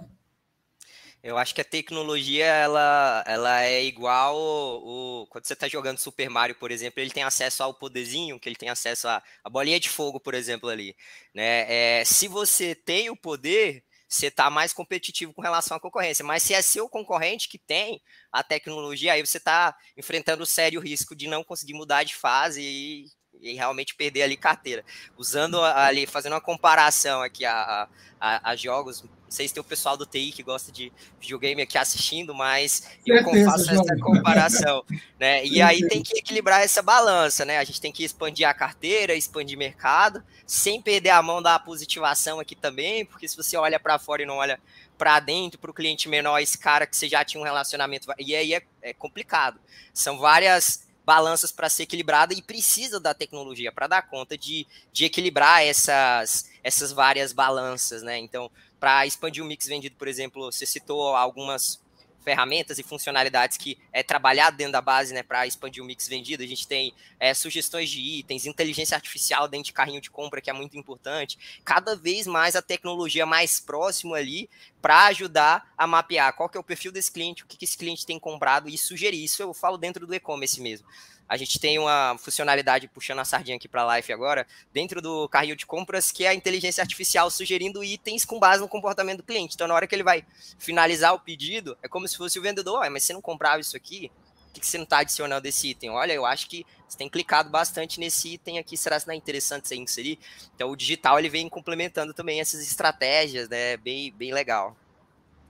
[1.22, 6.30] Eu acho que a tecnologia ela, ela é igual o, quando você está jogando Super
[6.30, 9.80] Mario, por exemplo, ele tem acesso ao poderzinho, que ele tem acesso à, à bolinha
[9.80, 10.96] de fogo, por exemplo, ali.
[11.34, 12.00] Né?
[12.00, 16.24] É, se você tem o poder, você está mais competitivo com relação à concorrência.
[16.24, 18.00] Mas se é seu concorrente que tem
[18.32, 23.06] a tecnologia, aí você está enfrentando sério risco de não conseguir mudar de fase e
[23.42, 24.84] e realmente perder ali carteira.
[25.16, 27.88] Usando ali, fazendo uma comparação aqui a,
[28.20, 31.62] a, a, jogos, não sei se tem o pessoal do TI que gosta de videogame
[31.62, 34.84] aqui assistindo, mas eu faço essa comparação,
[35.18, 35.44] né?
[35.44, 37.58] E aí tem que equilibrar essa balança, né?
[37.58, 42.40] A gente tem que expandir a carteira, expandir mercado, sem perder a mão da positivação
[42.40, 44.58] aqui também, porque se você olha para fora e não olha
[44.96, 48.34] para dentro, para o cliente menor, esse cara que você já tinha um relacionamento, e
[48.34, 49.60] aí é, é complicado.
[49.94, 55.06] São várias balanças para ser equilibrada e precisa da tecnologia para dar conta de, de
[55.06, 58.18] equilibrar essas, essas várias balanças, né?
[58.18, 61.80] Então, para expandir o mix vendido, por exemplo, você citou algumas
[62.28, 66.42] ferramentas e funcionalidades que é trabalhado dentro da base, né, para expandir o mix vendido.
[66.42, 70.50] A gente tem é, sugestões de itens, inteligência artificial dentro de carrinho de compra, que
[70.50, 71.38] é muito importante.
[71.64, 74.50] Cada vez mais a tecnologia mais próxima ali
[74.82, 77.78] para ajudar a mapear qual que é o perfil desse cliente, o que, que esse
[77.78, 79.24] cliente tem comprado e sugerir.
[79.24, 80.86] Isso eu falo dentro do e-commerce mesmo.
[81.28, 85.28] A gente tem uma funcionalidade puxando a sardinha aqui para a Life agora, dentro do
[85.28, 89.22] carrinho de compras, que é a inteligência artificial sugerindo itens com base no comportamento do
[89.22, 89.54] cliente.
[89.54, 90.24] Então, na hora que ele vai
[90.58, 94.10] finalizar o pedido, é como se fosse o vendedor, mas você não comprava isso aqui?
[94.46, 95.90] Por que você não está adicionando esse item?
[95.90, 99.16] Olha, eu acho que você tem clicado bastante nesse item aqui, será que não é
[99.16, 100.18] interessante você inserir?
[100.54, 103.76] Então, o digital ele vem complementando também essas estratégias, né?
[103.76, 104.74] Bem, bem legal.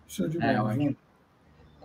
[0.08, 0.74] Show de bola.
[0.74, 1.07] É,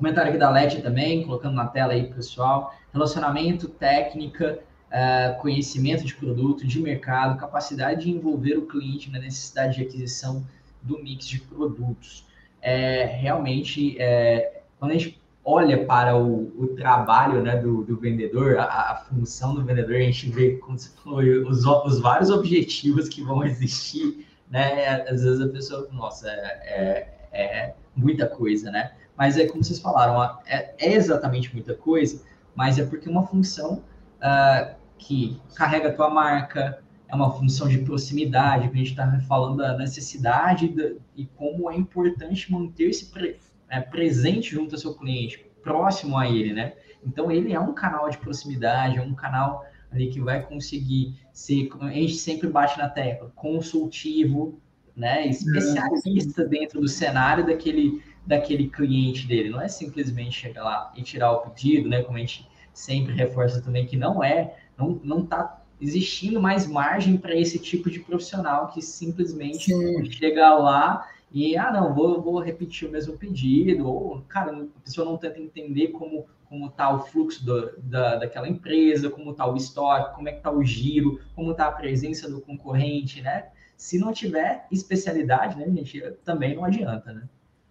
[0.04, 2.76] Comentário aqui da Leti também, colocando na tela aí, pessoal.
[2.92, 9.78] Relacionamento, técnica, uh, conhecimento de produto, de mercado, capacidade de envolver o cliente na necessidade
[9.78, 10.46] de aquisição
[10.82, 12.28] do mix de produtos.
[12.62, 18.60] É, realmente, é, quando a gente olha para o, o trabalho né, do, do vendedor,
[18.60, 23.08] a, a, função do vendedor, a gente vê, como você falou, os, os vários objetivos
[23.08, 25.02] que vão existir, né?
[25.10, 28.92] Às vezes a pessoa, nossa, é, é, é muita coisa, né?
[29.18, 32.22] Mas é como vocês falaram, é, é exatamente muita coisa,
[32.56, 33.84] mas é porque uma função
[34.18, 39.20] uh, que carrega a tua marca, é uma função de proximidade, que a gente está
[39.28, 43.38] falando da necessidade da, e como é importante manter-se pre,
[43.70, 46.74] é, presente junto ao seu cliente, próximo a ele, né?
[47.06, 51.70] Então, ele é um canal de proximidade, é um canal ali que vai conseguir ser,
[51.82, 54.60] a gente sempre bate na tecla, consultivo,
[54.96, 55.28] né?
[55.28, 59.50] Especialista dentro do cenário daquele daquele cliente dele.
[59.50, 62.02] Não é simplesmente chegar lá e tirar o pedido, né?
[62.04, 67.18] Como a gente sempre reforça também que não é, não não está existindo mais margem
[67.18, 70.06] para esse tipo de profissional que simplesmente Sim.
[70.12, 75.06] chega lá e ah não vou, vou repetir o mesmo pedido ou cara a pessoa
[75.06, 79.58] não tenta entender como como está o fluxo do, da, daquela empresa como está o
[79.58, 83.98] estoque como é que está o giro como está a presença do concorrente né se
[83.98, 87.28] não tiver especialidade né gente também não adianta né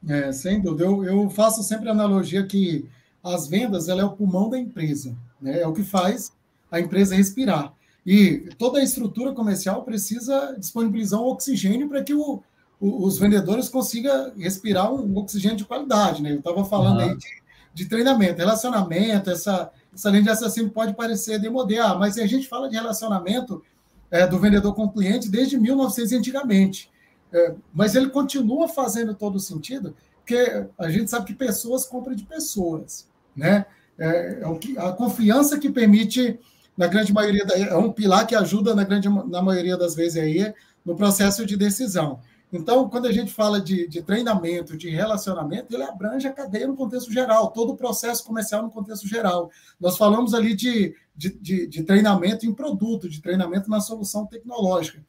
[0.08, 0.84] é, sem dúvida.
[0.84, 2.88] Eu, eu, faço sempre a analogia que
[3.22, 5.60] as vendas ela é o pulmão da empresa, né?
[5.60, 6.32] é o que faz
[6.70, 7.72] a empresa respirar.
[8.04, 12.42] E toda a estrutura comercial precisa disponibilizar um oxigênio para que o,
[12.80, 16.20] o, os vendedores consigam respirar um oxigênio de qualidade.
[16.20, 16.32] Né?
[16.32, 17.10] Eu estava falando uhum.
[17.10, 22.18] aí de, de, treinamento, relacionamento, essa, essa linha de assassino pode parecer demodé, ah, mas
[22.18, 23.62] a gente fala de relacionamento
[24.10, 26.90] é, do vendedor com o cliente desde 1900 antigamente.
[27.32, 32.24] É, mas ele continua fazendo todo sentido, porque a gente sabe que pessoas compram de
[32.24, 33.64] pessoas, né?
[33.98, 36.38] É, é o que, a confiança que permite,
[36.76, 40.22] na grande maioria, da, é um pilar que ajuda na grande na maioria das vezes
[40.22, 40.52] aí
[40.84, 42.20] no processo de decisão.
[42.52, 46.76] Então, quando a gente fala de, de, treinamento, de relacionamento, ele abrange a cadeia no
[46.76, 49.50] contexto geral, todo o processo comercial no contexto geral.
[49.80, 55.02] Nós falamos ali de, de, de, de treinamento em produto, de treinamento na solução tecnológica.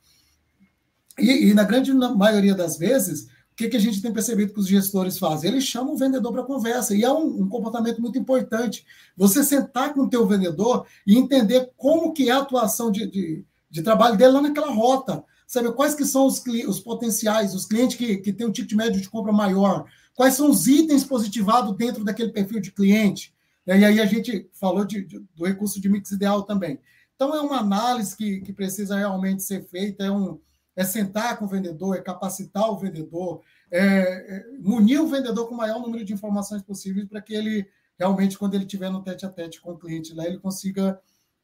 [1.17, 4.59] E, e, na grande maioria das vezes, o que, que a gente tem percebido que
[4.59, 5.51] os gestores fazem?
[5.51, 8.85] Eles chamam o vendedor para conversa, e é um, um, comportamento muito importante.
[9.15, 13.45] Você sentar com o teu vendedor e entender como que é a atuação de, de,
[13.69, 15.23] de trabalho dele lá naquela rota.
[15.45, 18.99] Sabe, quais que são os, os potenciais, os clientes que, que têm um ticket médio
[18.99, 23.31] de compra maior, quais são os itens positivados dentro daquele perfil de cliente.
[23.67, 26.79] E aí a gente falou de, de, do recurso de mix ideal também.
[27.15, 30.39] Então, é uma análise que, que precisa realmente ser feita, é um
[30.75, 35.53] é sentar com o vendedor, é capacitar o vendedor, é, é munir o vendedor com
[35.53, 39.25] o maior número de informações possíveis para que ele realmente, quando ele estiver no tete
[39.25, 40.99] a tete com o cliente lá, ele consiga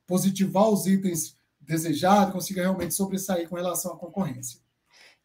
[0.08, 4.60] positivar os itens desejados, consiga realmente sobressair com relação à concorrência.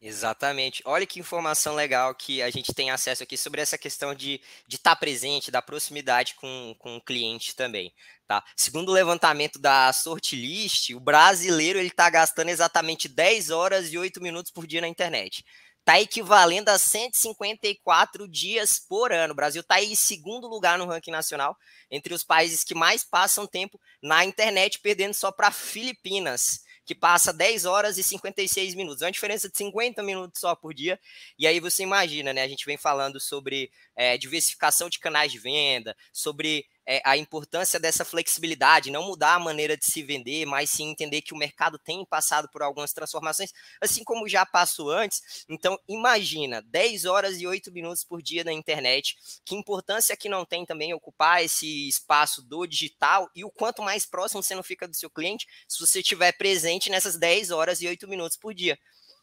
[0.07, 0.83] Exatamente.
[0.85, 4.39] Olha que informação legal que a gente tem acesso aqui sobre essa questão de
[4.69, 7.91] estar tá presente, da proximidade com, com o cliente também.
[8.27, 8.43] Tá?
[8.55, 14.21] Segundo o levantamento da Sortlist, o brasileiro ele está gastando exatamente 10 horas e 8
[14.21, 15.43] minutos por dia na internet.
[15.79, 19.33] Está equivalendo a 154 dias por ano.
[19.33, 21.57] O Brasil está em segundo lugar no ranking nacional,
[21.89, 27.33] entre os países que mais passam tempo na internet, perdendo só para Filipinas que passa
[27.33, 29.01] 10 horas e 56 minutos.
[29.01, 30.99] É uma diferença de 50 minutos só por dia.
[31.37, 32.43] E aí você imagina, né?
[32.43, 37.79] A gente vem falando sobre é, diversificação de canais de venda, sobre é, a importância
[37.79, 41.79] dessa flexibilidade, não mudar a maneira de se vender, mas sim entender que o mercado
[41.79, 45.45] tem passado por algumas transformações, assim como já passou antes.
[45.49, 50.45] Então, imagina, 10 horas e 8 minutos por dia na internet, que importância que não
[50.45, 54.87] tem também ocupar esse espaço do digital e o quanto mais próximo você não fica
[54.87, 58.77] do seu cliente se você estiver presente nessas 10 horas e 8 minutos por dia.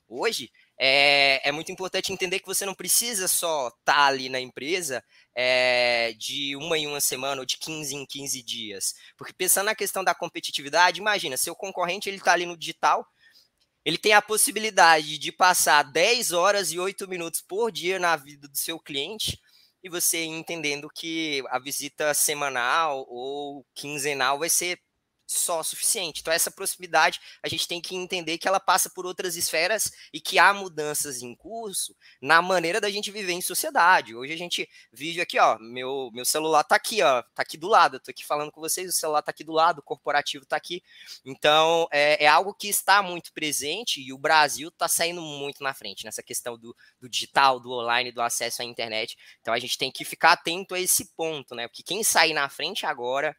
[0.09, 0.51] Hoje,
[0.85, 5.01] é, é muito importante entender que você não precisa só estar tá ali na empresa
[5.33, 8.93] é, de uma em uma semana ou de 15 em 15 dias.
[9.17, 13.07] Porque pensando na questão da competitividade, imagina, seu concorrente ele está ali no digital,
[13.85, 18.49] ele tem a possibilidade de passar 10 horas e 8 minutos por dia na vida
[18.49, 19.39] do seu cliente
[19.85, 24.81] e você entendendo que a visita semanal ou quinzenal vai ser
[25.39, 26.21] só suficiente.
[26.21, 30.21] Então, essa proximidade, a gente tem que entender que ela passa por outras esferas e
[30.21, 34.15] que há mudanças em curso na maneira da gente viver em sociedade.
[34.15, 37.69] Hoje a gente vive aqui, ó, meu, meu celular tá aqui, ó, tá aqui do
[37.69, 40.45] lado, eu tô aqui falando com vocês, o celular tá aqui do lado, o corporativo
[40.47, 40.83] tá aqui.
[41.25, 45.75] Então, é, é algo que está muito presente e o Brasil tá saindo muito na
[45.75, 49.17] frente nessa questão do, do digital, do online, do acesso à internet.
[49.41, 51.69] Então, a gente tem que ficar atento a esse ponto, né?
[51.69, 53.37] Porque quem sair na frente agora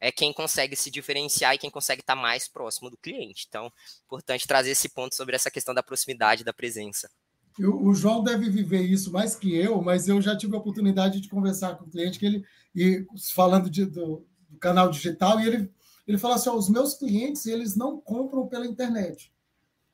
[0.00, 3.46] é quem consegue se diferenciar e quem consegue estar mais próximo do cliente.
[3.48, 3.72] Então,
[4.04, 7.10] importante trazer esse ponto sobre essa questão da proximidade, da presença.
[7.58, 11.28] O, João deve viver isso mais que eu, mas eu já tive a oportunidade de
[11.28, 15.72] conversar com o cliente que ele e falando de, do, do, canal digital e ele
[16.06, 19.32] ele fala assim: os meus clientes eles não compram pela internet,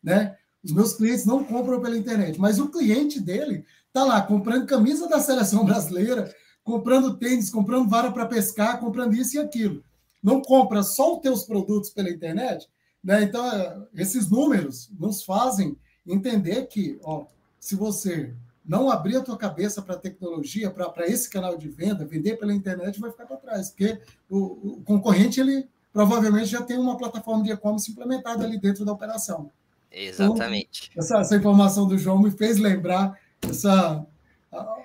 [0.03, 0.37] né?
[0.62, 5.09] Os meus clientes não compram pela internet, mas o cliente dele tá lá comprando camisa
[5.09, 6.35] da seleção brasileira,
[6.65, 9.85] comprando tênis, comprando vara para pescar, comprando isso e aquilo
[10.22, 12.68] não compra só os teus produtos pela internet,
[13.02, 13.22] né?
[13.22, 17.26] Então, é, esses números nos fazem entender que, ó,
[17.58, 18.32] se você
[18.64, 22.54] não abrir a tua cabeça para a tecnologia, para esse canal de venda, vender pela
[22.54, 27.42] internet, vai ficar para trás, porque o, o, concorrente, ele provavelmente já tem uma plataforma
[27.42, 29.50] de e-commerce implementada ali dentro da operação.
[29.90, 30.90] Exatamente.
[30.92, 34.06] Então, essa, essa, informação do João me fez lembrar essa,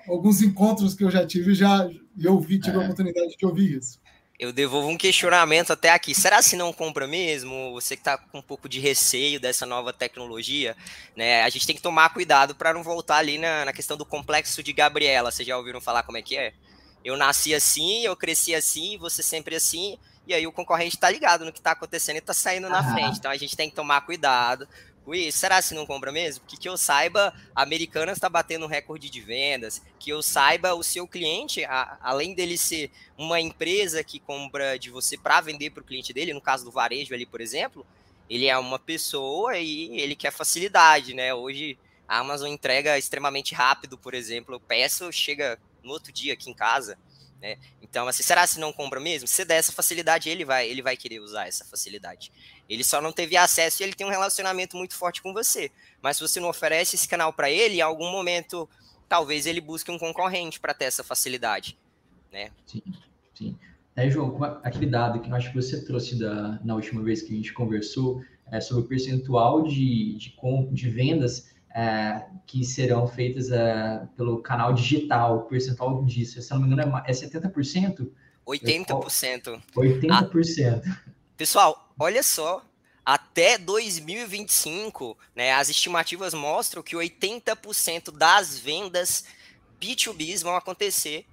[0.08, 2.80] alguns encontros que eu já tive, já eu ouvi, tive é.
[2.80, 4.00] a oportunidade de ouvir isso
[4.38, 6.14] eu devolvo um questionamento até aqui.
[6.14, 7.72] Será se não compra mesmo?
[7.72, 10.76] Você que está com um pouco de receio dessa nova tecnologia,
[11.16, 11.42] né?
[11.42, 14.62] A gente tem que tomar cuidado para não voltar ali na, na questão do complexo
[14.62, 15.32] de Gabriela.
[15.32, 16.52] Vocês já ouviram falar como é que é?
[17.04, 21.44] Eu nasci assim, eu cresci assim, você sempre assim, e aí o concorrente está ligado
[21.44, 23.18] no que está acontecendo e está saindo na frente.
[23.18, 24.68] Então a gente tem que tomar cuidado
[25.08, 26.42] Ui, será se não compra mesmo?
[26.42, 29.80] Porque que eu saiba, a Americanas está batendo um recorde de vendas.
[29.98, 34.90] Que eu saiba, o seu cliente, a, além dele ser uma empresa que compra de
[34.90, 37.86] você para vender para o cliente dele, no caso do varejo ali, por exemplo,
[38.28, 41.32] ele é uma pessoa e ele quer facilidade, né?
[41.32, 44.54] Hoje a Amazon entrega extremamente rápido, por exemplo.
[44.54, 46.98] Eu peço, chega no outro dia aqui em casa.
[47.40, 47.56] Né?
[47.80, 49.26] Então, assim, será se não compra mesmo?
[49.26, 52.30] Se der essa facilidade, ele vai, ele vai querer usar essa facilidade.
[52.68, 55.70] Ele só não teve acesso e ele tem um relacionamento muito forte com você.
[56.02, 58.68] Mas se você não oferece esse canal para ele, em algum momento,
[59.08, 61.78] talvez ele busque um concorrente para ter essa facilidade,
[62.30, 62.50] né?
[62.66, 62.82] Sim,
[63.34, 63.58] sim.
[63.96, 67.32] É, João, aquele dado que eu acho que você trouxe da, na última vez que
[67.32, 70.36] a gente conversou é, sobre o percentual de, de,
[70.70, 76.60] de vendas é, que serão feitas é, pelo canal digital, o percentual disso, se não
[76.60, 78.10] me engano, é 70%?
[78.46, 79.60] 80%.
[79.76, 80.82] 80%.
[80.82, 80.98] Ah,
[81.38, 82.62] pessoal, olha só,
[83.06, 89.24] até 2025, né, as estimativas mostram que 80% das vendas
[89.80, 91.24] B2B vão acontecer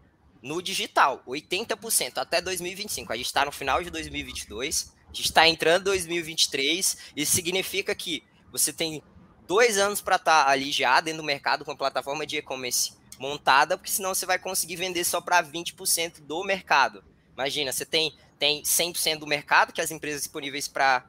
[0.44, 3.12] no digital, 80% até 2025.
[3.12, 7.96] A gente está no final de 2022, a gente está entrando em 2023, isso significa
[7.96, 9.02] que você tem
[9.48, 12.94] dois anos para estar tá ali já dentro do mercado com a plataforma de e-commerce
[13.18, 17.04] montada, porque senão você vai conseguir vender só para 20% do mercado.
[17.34, 21.06] Imagina, você tem, tem 100% do mercado, que as empresas disponíveis para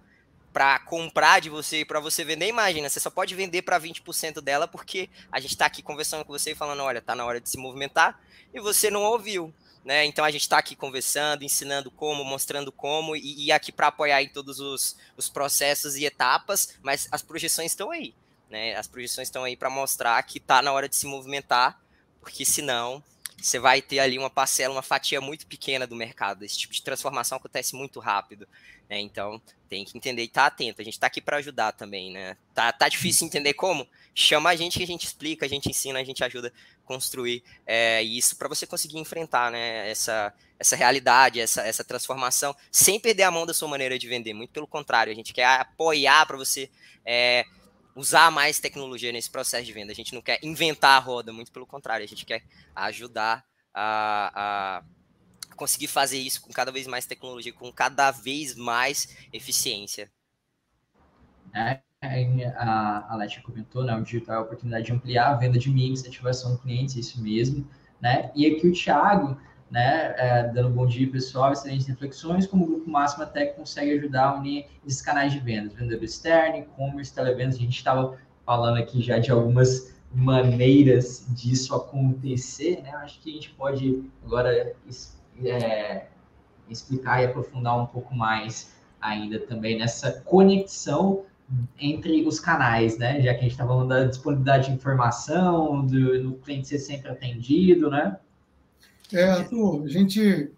[0.52, 4.40] para comprar de você e para você vender, imagina, você só pode vender para 20%
[4.40, 7.38] dela porque a gente está aqui conversando com você e falando, olha, tá na hora
[7.38, 8.18] de se movimentar
[8.54, 9.52] e você não ouviu,
[9.84, 10.06] né?
[10.06, 14.22] Então a gente está aqui conversando, ensinando como, mostrando como e, e aqui para apoiar
[14.22, 18.14] em todos os, os processos e etapas, mas as projeções estão aí.
[18.48, 18.74] Né?
[18.76, 21.78] As projeções estão aí para mostrar que está na hora de se movimentar,
[22.18, 23.04] porque senão
[23.40, 26.44] você vai ter ali uma parcela, uma fatia muito pequena do mercado.
[26.44, 28.48] Esse tipo de transformação acontece muito rápido.
[28.88, 28.98] Né?
[29.00, 30.80] Então, tem que entender e estar tá atento.
[30.80, 32.12] A gente está aqui para ajudar também.
[32.12, 32.36] Né?
[32.54, 33.86] Tá, tá difícil entender como?
[34.14, 37.44] Chama a gente que a gente explica, a gente ensina, a gente ajuda a construir
[37.66, 43.24] é, isso para você conseguir enfrentar né, essa, essa realidade, essa, essa transformação, sem perder
[43.24, 44.32] a mão da sua maneira de vender.
[44.32, 46.70] Muito pelo contrário, a gente quer apoiar para você.
[47.04, 47.44] É,
[47.96, 49.90] usar mais tecnologia nesse processo de venda.
[49.90, 52.44] A gente não quer inventar a roda, muito pelo contrário, a gente quer
[52.74, 53.42] ajudar
[53.74, 54.82] a,
[55.50, 60.12] a conseguir fazer isso com cada vez mais tecnologia, com cada vez mais eficiência.
[61.54, 61.80] É,
[62.58, 63.96] a, a Letia comentou, né?
[63.96, 67.20] O digital é a oportunidade de ampliar a venda de mix, ativação do cliente, isso
[67.22, 67.66] mesmo,
[68.00, 68.30] né?
[68.34, 69.40] E aqui o Thiago
[69.70, 74.28] né, é, dando bom dia pessoal, excelentes reflexões, como o Grupo Máximo até consegue ajudar
[74.28, 79.02] a unir esses canais de vendas, vendedor externo, e-commerce, televendas, a gente estava falando aqui
[79.02, 82.90] já de algumas maneiras disso acontecer, né?
[82.96, 84.74] Acho que a gente pode agora
[85.44, 86.06] é,
[86.68, 91.24] explicar e aprofundar um pouco mais ainda também nessa conexão
[91.78, 93.20] entre os canais, né?
[93.20, 97.10] Já que a gente está falando da disponibilidade de informação, do, do, cliente ser sempre
[97.10, 98.16] atendido, né?
[99.12, 100.50] É, Arthur, a gente,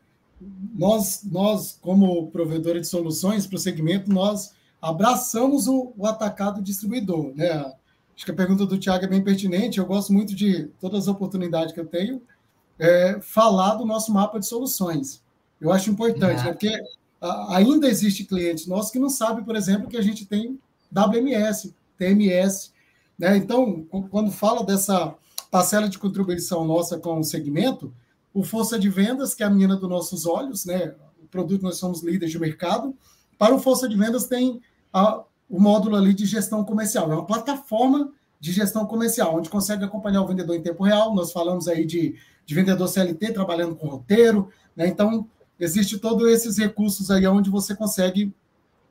[0.75, 7.33] nós, nós como provedores de soluções para o segmento, nós abraçamos o, o atacado distribuidor,
[7.35, 7.73] né?
[8.15, 9.79] Acho que a pergunta do Tiago é bem pertinente.
[9.79, 12.21] Eu gosto muito de todas as oportunidades que eu tenho
[12.77, 15.23] é, falar do nosso mapa de soluções.
[15.61, 16.51] Eu acho importante, né?
[16.51, 16.81] porque
[17.49, 20.59] ainda existe clientes nossos que não sabem, por exemplo, que a gente tem
[20.93, 22.73] WMS, TMS.
[23.19, 23.37] Né?
[23.37, 25.15] Então, quando fala dessa
[25.51, 27.93] parcela de contribuição nossa com o segmento,
[28.33, 30.95] o Força de Vendas, que é a menina dos nossos olhos, né?
[31.23, 32.97] o produto nós somos líderes de mercado,
[33.39, 34.61] para o Força de Vendas tem
[34.93, 37.11] a, o módulo ali de gestão comercial.
[37.11, 41.15] É uma plataforma de gestão comercial, onde consegue acompanhar o vendedor em tempo real.
[41.15, 44.87] Nós falamos aí de, de vendedor CLT trabalhando com roteiro, né?
[44.87, 48.33] Então, existe todos esses recursos aí onde você consegue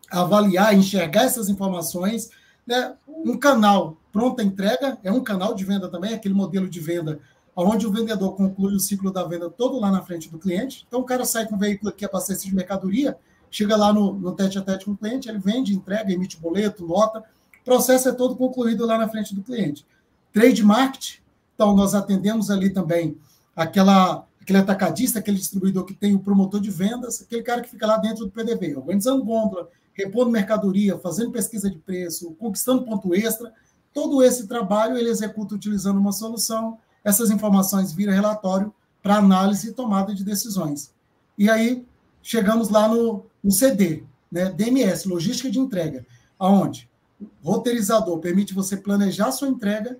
[0.10, 2.30] avaliar, enxergar essas informações.
[2.66, 2.94] Né?
[3.08, 7.20] Um canal pronta entrega é um canal de venda também, aquele modelo de venda
[7.66, 10.86] onde o vendedor conclui o ciclo da venda todo lá na frente do cliente.
[10.88, 13.18] Então, o cara sai com o veículo aqui abastecido de mercadoria,
[13.50, 16.86] chega lá no, no tete a tete com o cliente, ele vende, entrega, emite boleto,
[16.86, 19.86] nota, o processo é todo concluído lá na frente do cliente.
[20.32, 21.20] Trade marketing,
[21.56, 23.18] então nós atendemos ali também
[23.56, 27.86] aquela aquele atacadista, aquele distribuidor que tem o promotor de vendas, aquele cara que fica
[27.86, 33.52] lá dentro do PDV, organizando gôndola, repondo mercadoria, fazendo pesquisa de preço, conquistando ponto extra.
[33.94, 36.78] Todo esse trabalho ele executa utilizando uma solução.
[37.08, 40.94] Essas informações viram relatório para análise e tomada de decisões.
[41.38, 41.88] E aí
[42.22, 44.52] chegamos lá no, no CD, né?
[44.52, 46.06] DMS, logística de entrega,
[46.38, 46.90] aonde
[47.22, 49.98] o roteirizador permite você planejar sua entrega,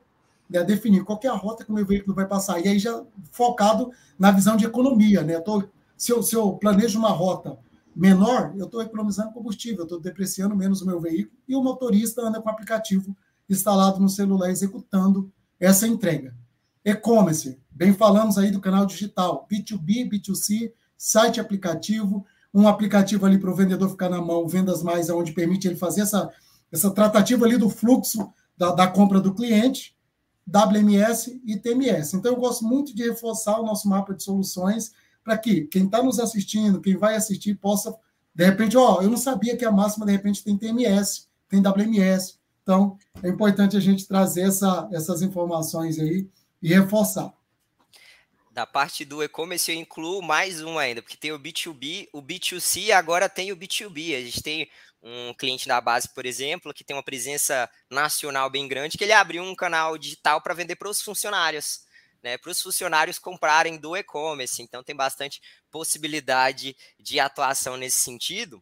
[0.50, 0.62] né?
[0.66, 2.60] definir qual é a rota que o meu veículo vai passar.
[2.60, 3.02] E aí já
[3.32, 3.90] focado
[4.20, 5.40] na visão de economia, né?
[5.40, 5.64] Tô,
[5.96, 7.58] se, eu, se eu planejo uma rota
[7.96, 12.22] menor, eu estou economizando combustível, eu estou depreciando menos o meu veículo e o motorista
[12.22, 13.16] anda com o aplicativo
[13.50, 16.36] instalado no celular executando essa entrega.
[16.90, 23.52] E-commerce, bem falamos aí do canal digital, B2B, B2C, site aplicativo, um aplicativo ali para
[23.52, 26.32] o vendedor ficar na mão, vendas mais, onde permite ele fazer essa,
[26.72, 29.98] essa tratativa ali do fluxo da, da compra do cliente,
[30.48, 32.16] WMS e TMS.
[32.16, 34.94] Então, eu gosto muito de reforçar o nosso mapa de soluções
[35.26, 37.94] para que quem está nos assistindo, quem vai assistir, possa,
[38.34, 42.40] de repente, ó, eu não sabia que a máxima, de repente, tem TMS, tem WMS.
[42.64, 46.30] Então, é importante a gente trazer essa, essas informações aí
[46.62, 47.34] e reforçar.
[48.52, 52.86] Da parte do e-commerce, eu incluo mais um ainda, porque tem o B2B, o B2C
[52.86, 54.18] e agora tem o B2B.
[54.18, 54.70] A gente tem
[55.02, 59.14] um cliente da base, por exemplo, que tem uma presença nacional bem grande, que ele
[59.14, 61.86] abriu um canal digital para vender para os funcionários
[62.22, 64.62] né, para os funcionários comprarem do e-commerce.
[64.62, 65.42] Então, tem bastante
[65.72, 68.62] possibilidade de atuação nesse sentido.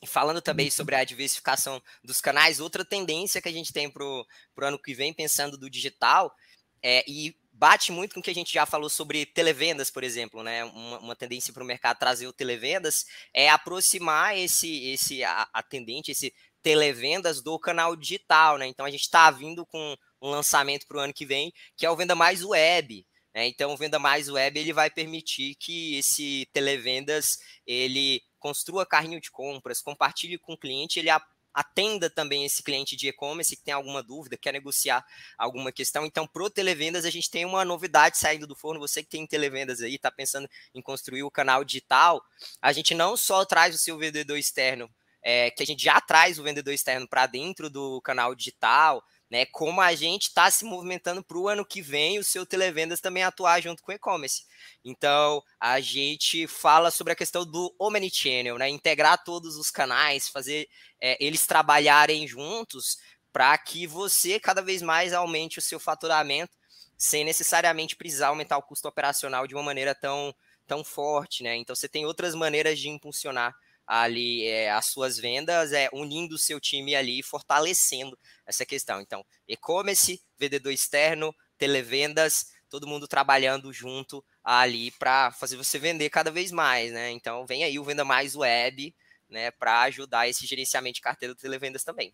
[0.00, 4.04] E falando também sobre a diversificação dos canais, outra tendência que a gente tem para
[4.04, 4.26] o
[4.62, 6.34] ano que vem, pensando do digital,
[6.82, 10.42] é, e bate muito com o que a gente já falou sobre televendas, por exemplo,
[10.42, 10.64] né?
[10.64, 13.04] Uma, uma tendência para o mercado trazer o televendas
[13.34, 18.66] é aproximar esse, esse atendente, esse televendas do canal digital, né?
[18.66, 21.90] Então a gente está vindo com um lançamento para o ano que vem, que é
[21.90, 23.06] o Venda Mais Web.
[23.34, 23.46] Né?
[23.46, 29.30] Então, o Venda Mais Web ele vai permitir que esse televendas ele construa carrinho de
[29.30, 31.10] compras, compartilhe com o cliente, ele
[31.58, 35.04] atenda também esse cliente de e-commerce que tem alguma dúvida, quer negociar
[35.36, 36.06] alguma questão.
[36.06, 38.78] Então, pro televendas, a gente tem uma novidade saindo do forno.
[38.78, 42.22] Você que tem televendas aí, está pensando em construir o canal digital,
[42.62, 44.88] a gente não só traz o seu vendedor externo,
[45.20, 49.46] é, que a gente já traz o vendedor externo para dentro do canal digital, né?
[49.46, 53.22] Como a gente está se movimentando para o ano que vem, o seu televendas também
[53.22, 54.44] atuar junto com o e-commerce.
[54.84, 58.68] Então, a gente fala sobre a questão do omnichannel, né?
[58.68, 60.68] Integrar todos os canais, fazer
[61.00, 62.98] é, eles trabalharem juntos
[63.32, 66.56] para que você cada vez mais aumente o seu faturamento
[66.96, 70.34] sem necessariamente precisar aumentar o custo operacional de uma maneira tão,
[70.66, 71.54] tão forte, né?
[71.56, 73.54] Então, você tem outras maneiras de impulsionar
[73.88, 79.00] ali é, as suas vendas, é, unindo o seu time ali, fortalecendo essa questão.
[79.00, 86.30] Então, e-commerce, vendedor externo, televendas, todo mundo trabalhando junto ali para fazer você vender cada
[86.30, 87.10] vez mais, né?
[87.12, 88.94] Então, vem aí o Venda Mais Web,
[89.26, 92.12] né, para ajudar esse gerenciamento de carteira de televendas também.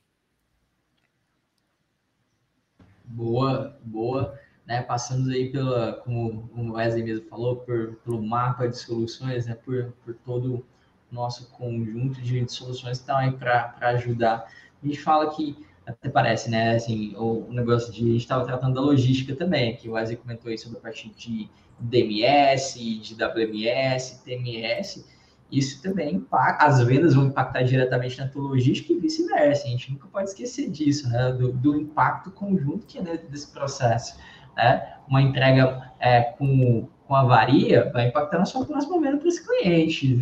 [3.04, 4.40] Boa, boa.
[4.64, 9.54] Né, passando aí pela, como o Wesley mesmo falou, por, pelo mapa de soluções, né,
[9.56, 10.64] por, por todo
[11.10, 14.46] nosso conjunto de soluções estão aí para ajudar.
[14.82, 16.74] A gente fala que até parece, né?
[16.74, 20.50] Assim, o, negócio de a gente estava tratando da logística também, que o Wesley comentou
[20.50, 21.48] aí sobre a parte de
[21.78, 25.06] DMS, de WMS, TMS.
[25.52, 29.66] Isso também impacta, as vendas vão impactar diretamente na tua logística e vice-versa.
[29.66, 31.32] A gente nunca pode esquecer disso, né?
[31.32, 34.18] Do, do impacto conjunto que é dentro desse processo.
[34.56, 34.96] Né?
[35.06, 40.14] Uma entrega é, com, com avaria vai impactar na sua próxima venda para esse cliente.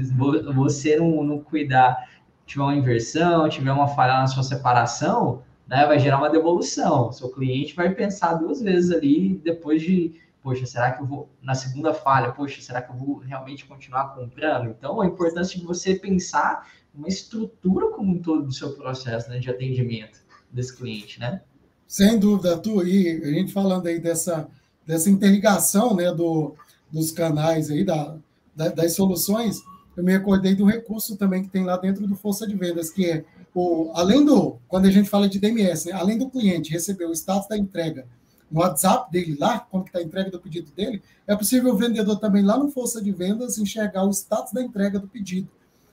[0.55, 2.09] Você não, não cuidar,
[2.47, 7.13] tiver uma inversão, tiver uma falha na sua separação, né, vai gerar uma devolução.
[7.13, 11.55] Seu cliente vai pensar duas vezes ali depois de, poxa, será que eu vou na
[11.55, 14.69] segunda falha, poxa, será que eu vou realmente continuar comprando?
[14.69, 19.39] Então, a importância de você pensar uma estrutura como um todo do seu processo né,
[19.39, 20.21] de atendimento
[20.51, 21.41] desse cliente, né?
[21.87, 22.87] Sem dúvida, Arthur.
[22.87, 24.49] E a gente falando aí dessa,
[24.87, 26.55] dessa interligação né, do,
[26.93, 28.17] dos canais aí, da,
[28.55, 29.63] da, das soluções,
[29.97, 33.07] eu me recordei do recurso também que tem lá dentro do Força de Vendas, que
[33.07, 33.25] é
[33.55, 37.13] o, além do, quando a gente fala de DMS, né, além do cliente receber o
[37.13, 38.07] status da entrega
[38.51, 42.19] no WhatsApp dele lá, quando está a entrega do pedido dele, é possível o vendedor
[42.19, 45.49] também lá no Força de Vendas enxergar o status da entrega do pedido.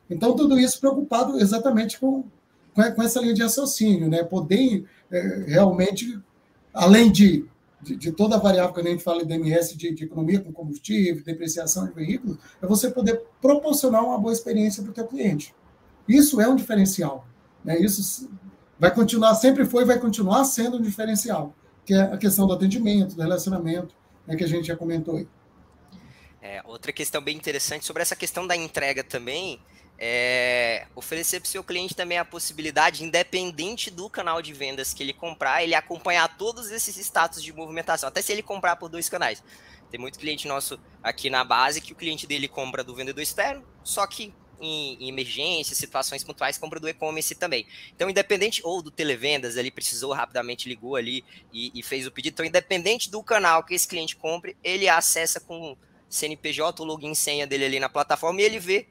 [0.10, 2.24] Então, tudo isso preocupado exatamente com,
[2.74, 4.24] com essa linha de raciocínio, né?
[4.24, 6.20] Poder é, realmente,
[6.74, 7.46] além de,
[7.82, 10.52] de, de, toda a variável que a gente fala de DMS, de, de, economia com
[10.52, 15.56] combustível, depreciação de veículos, é você poder proporcionar uma boa experiência para o teu cliente.
[16.08, 17.28] Isso é um diferencial.
[17.64, 17.80] Né?
[17.80, 18.30] Isso
[18.80, 21.54] vai continuar, sempre foi e vai continuar sendo um diferencial,
[21.86, 23.94] que é a questão do atendimento, do relacionamento,
[24.26, 25.28] né, que a gente já comentou aí.
[26.42, 29.60] É, outra questão bem interessante sobre essa questão da entrega também,
[30.02, 35.04] é oferecer para o seu cliente também a possibilidade, independente do canal de vendas que
[35.04, 39.10] ele comprar, ele acompanhar todos esses status de movimentação, até se ele comprar por dois
[39.10, 39.44] canais.
[39.92, 43.66] Tem muito cliente nosso aqui na base que o cliente dele compra do vendedor externo,
[43.84, 47.68] só que em, em emergências, situações pontuais, compra do e-commerce também.
[47.94, 52.34] Então, independente, ou do televendas, ele precisou rapidamente, ligou ali e, e, fez o pedido.
[52.34, 55.78] Então, independente do canal que esse cliente compre, ele acessa com
[56.10, 58.88] CNPJ, o login senha dele ali na plataforma e ele vê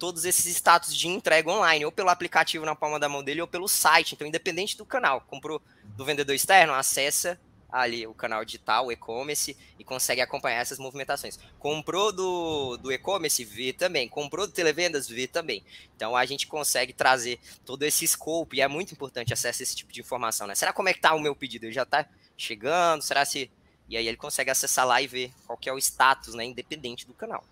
[0.00, 3.46] todos esses status de entrega online, ou pelo aplicativo na palma da mão dele, ou
[3.46, 4.14] pelo site.
[4.14, 7.38] Então, independente do canal, comprou do vendedor externo, acessa
[7.70, 11.38] ali o canal digital, o e-commerce, e consegue acompanhar essas movimentações.
[11.58, 14.08] Comprou do, do e-commerce, vê também.
[14.08, 15.62] Comprou do televendas, vê também.
[15.94, 19.92] Então a gente consegue trazer todo esse scope, e é muito importante acessar esse tipo
[19.92, 20.54] de informação, né?
[20.54, 21.66] Será como é que tá o meu pedido?
[21.66, 23.02] Ele já tá chegando?
[23.02, 23.50] Será se.
[23.86, 26.44] E aí ele consegue acessar lá e ver qual que é o status, né?
[26.44, 27.44] Independente do canal.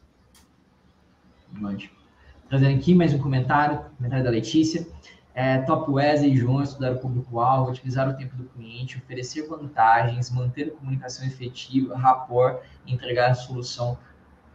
[1.62, 1.97] Ótimo.
[2.48, 4.86] Trazendo aqui mais um comentário, comentário da Letícia.
[5.34, 10.30] É, Top Wesley e João estudaram o público-alvo, utilizar o tempo do cliente, oferecer vantagens,
[10.30, 13.98] manter a comunicação efetiva, rapport, entregar a solução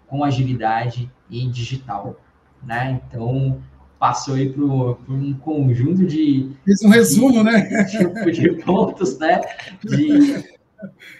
[0.07, 2.19] com agilidade e digital.
[2.63, 2.99] Né?
[3.07, 3.61] Então,
[3.99, 6.51] passou aí por, por um conjunto de.
[6.65, 7.85] Fiz um resumo, né?
[7.85, 9.39] Tipo de pontos, né?
[9.83, 10.43] De,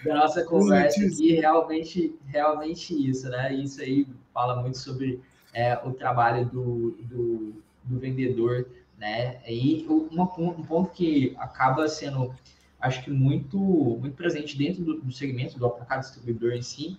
[0.03, 3.53] da nossa conversa aqui, realmente, realmente isso, né?
[3.53, 5.21] Isso aí fala muito sobre
[5.53, 8.65] é, o trabalho do, do, do vendedor
[9.03, 9.41] né?
[9.47, 12.33] E uma, um ponto que acaba sendo,
[12.79, 16.97] acho que muito, muito presente dentro do, do segmento do aplicado distribuidor em si,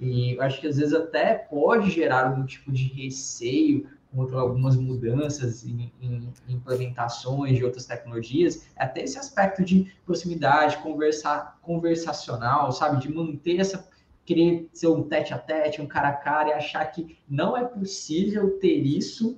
[0.00, 5.64] e acho que às vezes até pode gerar algum tipo de receio contra algumas mudanças
[5.64, 13.00] em, em, implementações de outras tecnologias, é até esse aspecto de proximidade, conversar, conversacional, sabe,
[13.00, 13.88] de manter essa
[14.24, 17.64] querer ser um tete a tete, um cara a cara e achar que não é
[17.64, 19.36] possível ter isso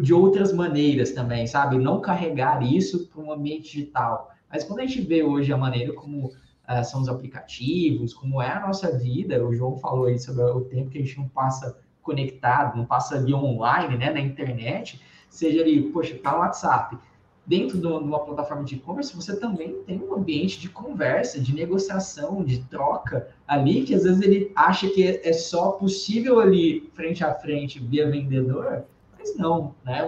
[0.00, 1.78] de outras maneiras também, sabe?
[1.78, 4.32] Não carregar isso para um ambiente digital.
[4.50, 8.50] Mas quando a gente vê hoje a maneira como uh, são os aplicativos, como é
[8.50, 11.78] a nossa vida, o João falou aí sobre o tempo que a gente não passa
[12.02, 16.98] conectado, não passa ali online, né, na internet, seja ali, poxa, tá no WhatsApp.
[17.46, 22.42] Dentro de uma plataforma de e-commerce, você também tem um ambiente de conversa, de negociação,
[22.42, 27.34] de troca ali, que às vezes ele acha que é só possível ali frente a
[27.34, 28.84] frente via vendedor,
[29.18, 30.02] mas não, né?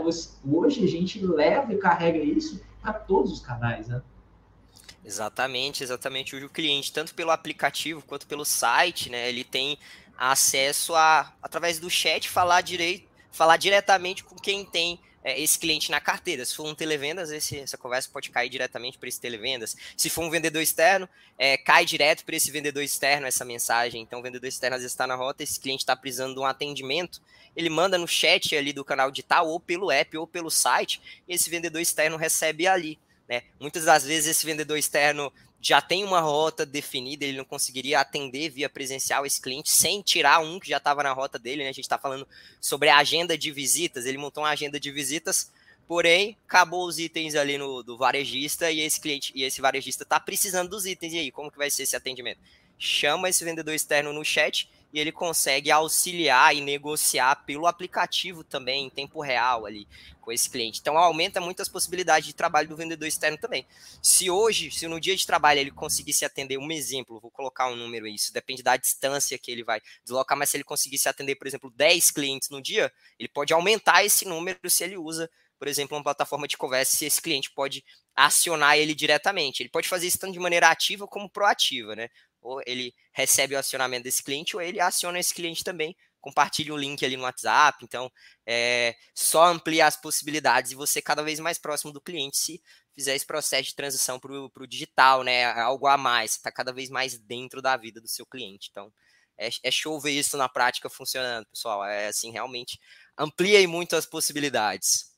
[0.45, 4.01] Hoje a gente leva e carrega isso para todos os canais, né?
[5.05, 6.35] Exatamente, exatamente.
[6.35, 9.79] Hoje o cliente, tanto pelo aplicativo quanto pelo site, né, ele tem
[10.19, 15.91] acesso a, através do chat, falar direito, falar diretamente com quem tem é, esse cliente
[15.91, 16.47] na carteira.
[16.47, 19.77] Se for um televendas, esse, essa conversa pode cair diretamente para esse televendas.
[19.97, 24.01] Se for um vendedor externo, é, cai direto para esse vendedor externo essa mensagem.
[24.01, 26.47] Então, o vendedor externo às vezes está na rota, esse cliente está precisando de um
[26.47, 27.21] atendimento,
[27.57, 31.35] ele manda no chat ali do canal digital, ou pelo app, ou pelo site, e
[31.35, 32.97] esse vendedor externo recebe ali.
[33.29, 33.43] Né?
[33.59, 35.33] Muitas das vezes esse vendedor externo
[35.67, 40.41] já tem uma rota definida, ele não conseguiria atender via presencial esse cliente sem tirar
[40.41, 41.71] um que já estava na rota dele, né?
[41.71, 42.27] A gente está falando
[42.61, 45.51] sobre a agenda de visitas, ele montou uma agenda de visitas
[45.87, 50.19] Porém, acabou os itens ali no do varejista e esse cliente e esse varejista está
[50.19, 51.13] precisando dos itens.
[51.13, 52.41] E aí, como que vai ser esse atendimento?
[52.77, 58.87] Chama esse vendedor externo no chat e ele consegue auxiliar e negociar pelo aplicativo também
[58.87, 59.87] em tempo real ali
[60.23, 60.81] com esse cliente.
[60.81, 63.67] Então aumenta muitas possibilidades de trabalho do vendedor externo também.
[64.03, 67.77] Se hoje, se no dia de trabalho ele conseguisse atender um exemplo, vou colocar um
[67.77, 71.47] número isso, depende da distância que ele vai deslocar, mas se ele conseguisse atender, por
[71.47, 75.29] exemplo, 10 clientes no dia, ele pode aumentar esse número se ele usa
[75.59, 77.83] por exemplo, uma plataforma de conversa, se esse cliente pode
[78.15, 79.63] acionar ele diretamente.
[79.63, 82.09] Ele pode fazer isso tanto de maneira ativa como proativa, né?
[82.47, 86.77] Ou ele recebe o acionamento desse cliente, ou ele aciona esse cliente também, compartilha o
[86.77, 88.11] link ali no WhatsApp, então
[88.47, 92.63] é, só amplia as possibilidades e você cada vez mais próximo do cliente se
[92.95, 95.45] fizer esse processo de transição para o digital, né?
[95.61, 98.69] Algo a mais, está cada vez mais dentro da vida do seu cliente.
[98.71, 98.93] Então,
[99.39, 101.85] é, é show ver isso na prática funcionando, pessoal.
[101.85, 102.81] É assim, realmente
[103.19, 105.15] amplia muito as possibilidades.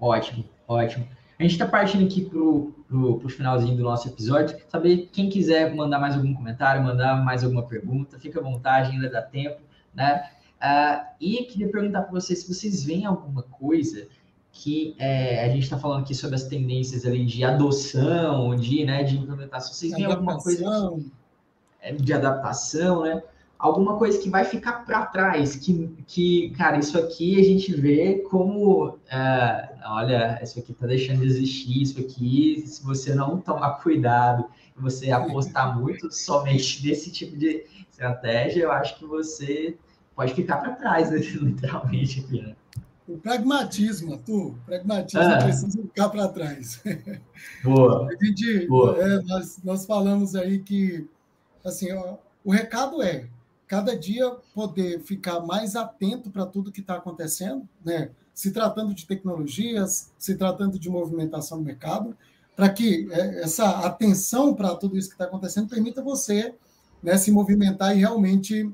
[0.00, 1.17] Ótimo, ótimo.
[1.38, 4.58] A gente está partindo aqui para o finalzinho do nosso episódio.
[4.68, 9.08] Saber quem quiser mandar mais algum comentário, mandar mais alguma pergunta, fica à vontade, ainda
[9.08, 9.60] dá tempo,
[9.94, 10.28] né?
[10.60, 14.08] Uh, e queria perguntar para vocês se vocês veem alguma coisa
[14.50, 19.04] que é, a gente está falando aqui sobre as tendências ali de adoção, de, né,
[19.04, 19.72] de implementação.
[19.72, 20.98] Vocês veem alguma coisa
[21.80, 23.22] é, de adaptação, né?
[23.58, 28.24] Alguma coisa que vai ficar para trás, que, que, cara, isso aqui a gente vê
[28.30, 33.80] como, é, olha, isso aqui está deixando de existir, isso aqui, se você não tomar
[33.82, 34.46] cuidado,
[34.76, 39.76] você apostar muito somente nesse tipo de estratégia, eu acho que você
[40.14, 42.54] pode ficar para trás, né, literalmente aqui, né?
[43.08, 45.38] O pragmatismo, Arthur, o pragmatismo ah.
[45.38, 46.82] precisa ficar para trás.
[47.64, 48.06] Boa.
[48.06, 49.02] A gente, Boa.
[49.02, 51.08] É, nós, nós falamos aí que,
[51.64, 53.26] assim, ó, o recado é,
[53.68, 58.10] cada dia poder ficar mais atento para tudo que está acontecendo, né?
[58.32, 62.16] se tratando de tecnologias, se tratando de movimentação do mercado,
[62.56, 66.54] para que é, essa atenção para tudo isso que está acontecendo permita você
[67.02, 68.70] né, se movimentar e realmente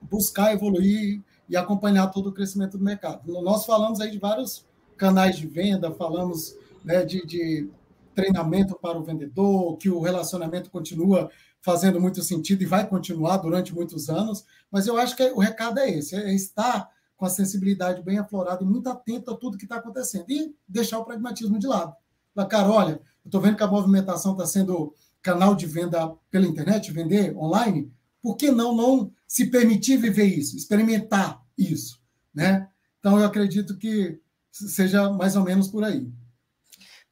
[0.00, 3.20] buscar evoluir e acompanhar todo o crescimento do mercado.
[3.42, 4.64] Nós falamos aí de vários
[4.96, 7.68] canais de venda, falamos né, de, de
[8.14, 11.30] treinamento para o vendedor, que o relacionamento continua
[11.62, 15.78] fazendo muito sentido e vai continuar durante muitos anos, mas eu acho que o recado
[15.78, 19.64] é esse: é estar com a sensibilidade bem aflorada e muito atento a tudo que
[19.64, 21.94] está acontecendo e deixar o pragmatismo de lado.
[22.34, 22.92] Falar, cara, olha,
[23.24, 24.92] eu estou vendo que a movimentação está sendo
[25.22, 30.56] canal de venda pela internet, vender online, por que não não se permitir viver isso,
[30.56, 32.00] experimentar isso,
[32.34, 32.68] né?
[32.98, 36.10] Então eu acredito que seja mais ou menos por aí.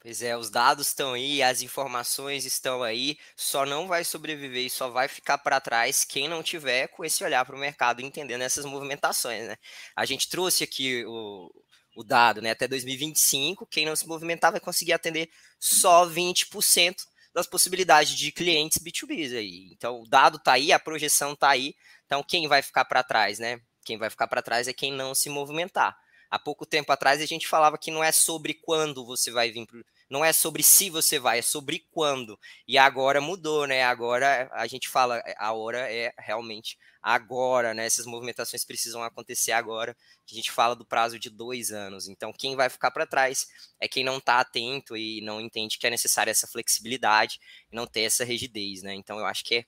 [0.03, 4.71] Pois é, os dados estão aí, as informações estão aí, só não vai sobreviver e
[4.71, 8.41] só vai ficar para trás quem não tiver com esse olhar para o mercado entendendo
[8.41, 9.57] essas movimentações, né?
[9.95, 11.53] A gente trouxe aqui o,
[11.95, 12.53] o dado, né?
[12.53, 15.29] Até 2025, quem não se movimentar vai conseguir atender
[15.59, 19.69] só 20% das possibilidades de clientes B2B aí.
[19.73, 21.75] Então, o dado está aí, a projeção está aí.
[22.07, 23.61] Então, quem vai ficar para trás, né?
[23.85, 25.95] Quem vai ficar para trás é quem não se movimentar.
[26.31, 29.67] Há pouco tempo atrás a gente falava que não é sobre quando você vai vir
[29.67, 32.39] pro, não é sobre se você vai, é sobre quando.
[32.67, 33.85] E agora mudou, né?
[33.85, 37.87] Agora a gente fala, é, a hora é realmente agora, né?
[37.87, 39.97] Essas movimentações precisam acontecer agora.
[40.31, 42.09] A gente fala do prazo de dois anos.
[42.09, 43.47] Então, quem vai ficar para trás
[43.81, 47.39] é quem não está atento e não entende que é necessária essa flexibilidade
[47.73, 48.95] e não ter essa rigidez, né?
[48.95, 49.65] Então, eu acho que é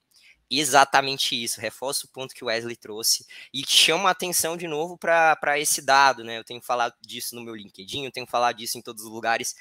[0.59, 4.97] exatamente isso, reforça o ponto que o Wesley trouxe e chama a atenção de novo
[4.99, 6.39] para esse dado, né?
[6.39, 9.55] Eu tenho falado disso no meu LinkedIn, eu tenho falado disso em todos os lugares,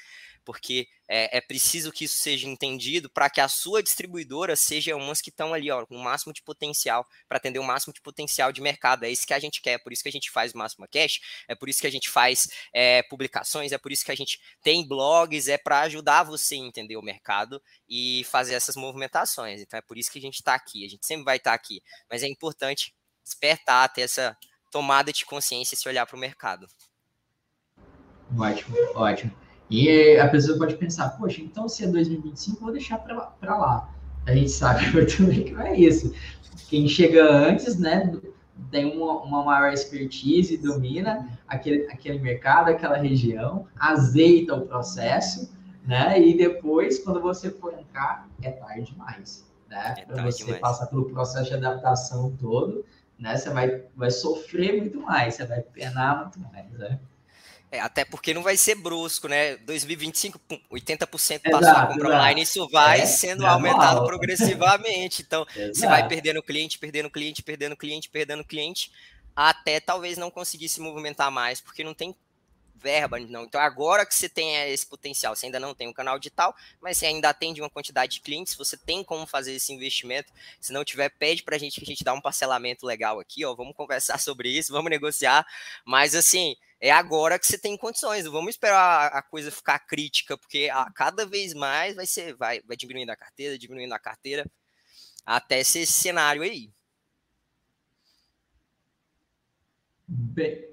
[0.44, 5.20] porque é, é preciso que isso seja entendido para que a sua distribuidora seja umas
[5.20, 8.52] que estão ali, ó, com o máximo de potencial, para atender o máximo de potencial
[8.52, 9.04] de mercado.
[9.04, 10.86] É isso que a gente quer, é por isso que a gente faz o Máximo
[10.88, 14.16] Cash, é por isso que a gente faz é, publicações, é por isso que a
[14.16, 19.60] gente tem blogs, é para ajudar você a entender o mercado e fazer essas movimentações.
[19.60, 21.54] Então é por isso que a gente está aqui, a gente sempre vai estar tá
[21.54, 24.36] aqui, mas é importante despertar, ter essa
[24.70, 26.66] tomada de consciência, se olhar para o mercado.
[28.38, 29.41] Ótimo, ótimo.
[29.72, 33.90] E a pessoa pode pensar, poxa, então se é 2025, vou deixar para lá.
[34.26, 34.84] A gente sabe
[35.16, 36.14] também que não é isso.
[36.68, 38.12] Quem chega antes, né,
[38.70, 45.50] tem uma, uma maior expertise, domina aquele, aquele mercado, aquela região, azeita o processo,
[45.86, 49.50] né, e depois, quando você for entrar, é tarde demais.
[49.70, 49.94] Né?
[49.96, 50.60] É para você demais.
[50.60, 52.84] passar pelo processo de adaptação todo,
[53.18, 57.00] né, você vai, vai sofrer muito mais, você vai penar muito mais, né?
[57.72, 59.56] É, até porque não vai ser brusco, né?
[59.56, 60.38] 2025,
[60.70, 62.14] 80% passou exato, a compra exato.
[62.14, 65.22] online, isso vai é, sendo aumentado progressivamente.
[65.22, 68.92] Então, você vai perdendo cliente, perdendo cliente, perdendo cliente, perdendo cliente.
[69.34, 72.14] até talvez não conseguir se movimentar mais, porque não tem
[72.82, 73.44] verba, não.
[73.44, 76.98] Então agora que você tem esse potencial, você ainda não tem um canal digital, mas
[76.98, 80.30] você ainda atende uma quantidade de clientes, você tem como fazer esse investimento.
[80.60, 83.44] Se não tiver, pede para a gente que a gente dá um parcelamento legal aqui,
[83.44, 83.54] ó.
[83.54, 85.46] Vamos conversar sobre isso, vamos negociar.
[85.86, 88.26] Mas assim, é agora que você tem condições.
[88.26, 92.76] Vamos esperar a coisa ficar crítica, porque a, cada vez mais vai ser, vai, vai
[92.76, 94.44] diminuindo a carteira, diminuindo a carteira,
[95.24, 96.72] até esse cenário aí.
[100.08, 100.68] Bem,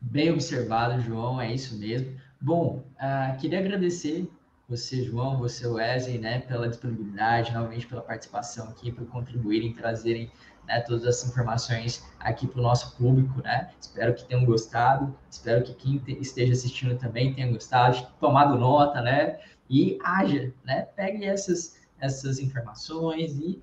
[0.00, 2.20] bem observado, João, é isso mesmo.
[2.40, 4.28] Bom, uh, queria agradecer
[4.68, 10.28] você, João, você, Wesley, né, pela disponibilidade, realmente pela participação aqui, por contribuírem, trazerem
[10.66, 13.70] né, todas as informações aqui para o nosso público, né?
[13.80, 19.38] Espero que tenham gostado, espero que quem esteja assistindo também tenha gostado, tomado nota, né?
[19.70, 20.82] E haja, né?
[20.96, 23.62] Pegue essas, essas informações e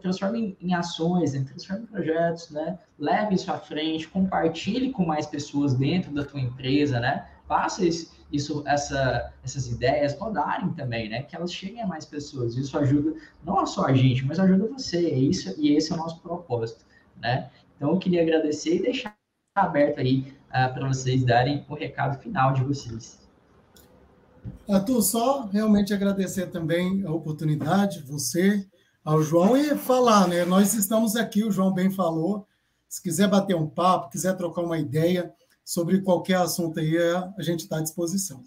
[0.00, 1.44] transforme em, ações, né?
[1.44, 2.78] transforme em projetos, né?
[2.98, 7.26] Leve isso à frente, compartilhe com mais pessoas dentro da tua empresa, né?
[7.48, 11.22] Faça isso, isso essa, essas ideias rodarem também, né?
[11.22, 12.56] Que elas cheguem a mais pessoas.
[12.56, 13.14] Isso ajuda
[13.44, 15.06] não só a gente, mas ajuda você.
[15.06, 16.84] É isso, e esse é o nosso propósito,
[17.20, 17.50] né?
[17.76, 19.16] Então, eu queria agradecer e deixar
[19.54, 23.20] aberto aí uh, para vocês darem o recado final de vocês.
[24.68, 28.66] Arthur, só realmente agradecer também a oportunidade, você,
[29.04, 30.44] ao João e falar, né?
[30.44, 32.46] Nós estamos aqui, o João bem falou.
[32.88, 35.32] Se quiser bater um papo, quiser trocar uma ideia
[35.64, 38.42] sobre qualquer assunto aí, a gente está à disposição.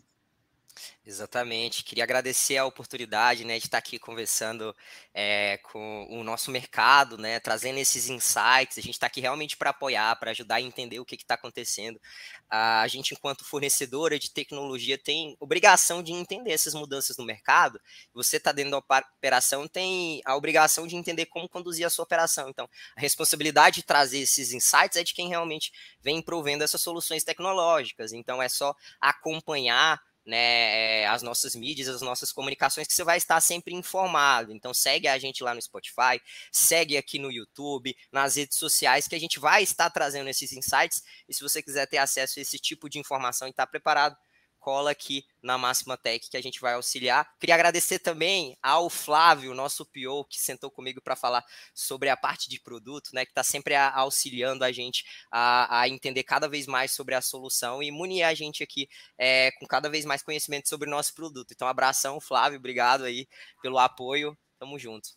[1.08, 1.84] Exatamente.
[1.84, 4.76] Queria agradecer a oportunidade né, de estar aqui conversando
[5.14, 8.80] é, com o nosso mercado, né, trazendo esses insights.
[8.80, 12.02] A gente está aqui realmente para apoiar, para ajudar a entender o que está acontecendo.
[12.50, 17.80] A gente, enquanto fornecedora de tecnologia, tem obrigação de entender essas mudanças no mercado.
[18.12, 22.50] Você está dentro da operação, tem a obrigação de entender como conduzir a sua operação.
[22.50, 27.24] Então, a responsabilidade de trazer esses insights é de quem realmente vem provendo essas soluções
[27.24, 28.12] tecnológicas.
[28.12, 33.18] Então, é só acompanhar né, eh, as nossas mídias, as nossas comunicações, que você vai
[33.18, 34.52] estar sempre informado.
[34.52, 36.22] Então segue a gente lá no Spotify,
[36.52, 41.04] segue aqui no YouTube, nas redes sociais, que a gente vai estar trazendo esses insights.
[41.30, 44.18] E se você quiser ter acesso a esse tipo de informação e estar preparado,
[44.66, 47.30] cola aqui na Máxima Tech que a gente vai auxiliar.
[47.40, 52.50] Queria agradecer também ao Flávio, nosso PO, que sentou comigo para falar sobre a parte
[52.50, 56.92] de produto, né, que está sempre auxiliando a gente a, a, entender cada vez mais
[56.92, 58.90] sobre a solução e munir a gente aqui
[59.20, 61.52] é, com cada vez mais conhecimento sobre o nosso produto.
[61.52, 63.28] Então, abração, Flávio, obrigado aí
[63.62, 64.36] pelo apoio.
[64.58, 65.10] Tamo junto.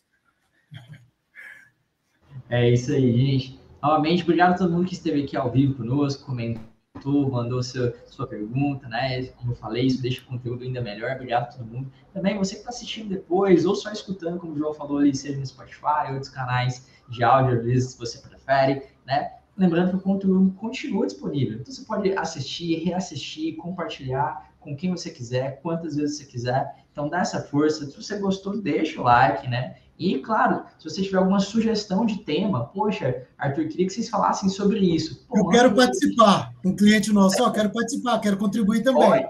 [2.47, 3.59] É isso aí, gente.
[3.81, 6.68] Novamente, obrigado a todo mundo que esteve aqui ao vivo conosco, comentou
[6.99, 9.23] comentou, mandou seu, sua pergunta, né?
[9.37, 11.11] Como eu falei, isso deixa o conteúdo ainda melhor.
[11.13, 11.91] Obrigado a todo mundo.
[12.13, 15.37] Também você que está assistindo depois, ou só escutando, como o João falou ali, seja
[15.39, 19.38] no Spotify, outros canais de áudio, às vezes, se você prefere, né?
[19.59, 21.59] Lembrando que o conteúdo continua disponível.
[21.59, 26.85] Então você pode assistir, reassistir, compartilhar com quem você quiser, quantas vezes você quiser.
[26.93, 27.85] Então dá essa força.
[27.85, 29.75] Se você gostou, deixa o like, né?
[29.97, 34.47] E, claro, se você tiver alguma sugestão de tema, poxa, Arthur, queria que vocês falassem
[34.47, 35.25] sobre isso.
[35.27, 36.53] Pô, eu quero participar.
[36.63, 39.27] Um cliente nosso, ó, quero participar, quero contribuir também.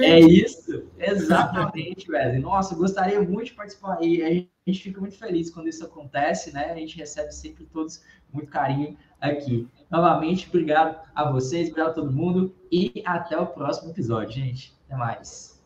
[0.00, 2.40] É isso, exatamente, Wesley.
[2.40, 4.48] Nossa, gostaria muito de participar aí.
[4.64, 6.70] A gente fica muito feliz quando isso acontece, né?
[6.70, 8.00] A gente recebe sempre todos
[8.32, 9.68] muito carinho aqui.
[9.90, 14.74] Novamente, obrigado a vocês, obrigado a todo mundo e até o próximo episódio, gente.
[14.86, 15.56] Até mais.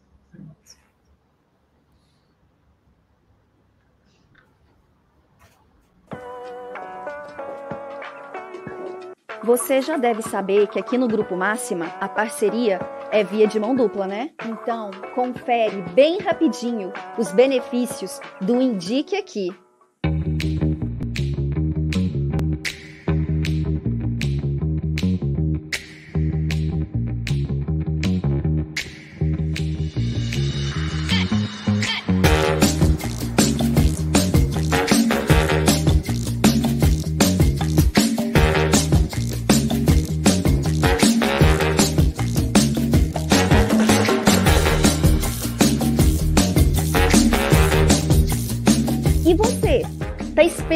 [9.42, 12.78] Você já deve saber que aqui no Grupo Máxima a parceria
[13.11, 14.30] é via de mão dupla, né?
[14.44, 19.51] Então, confere bem rapidinho os benefícios do Indique Aqui.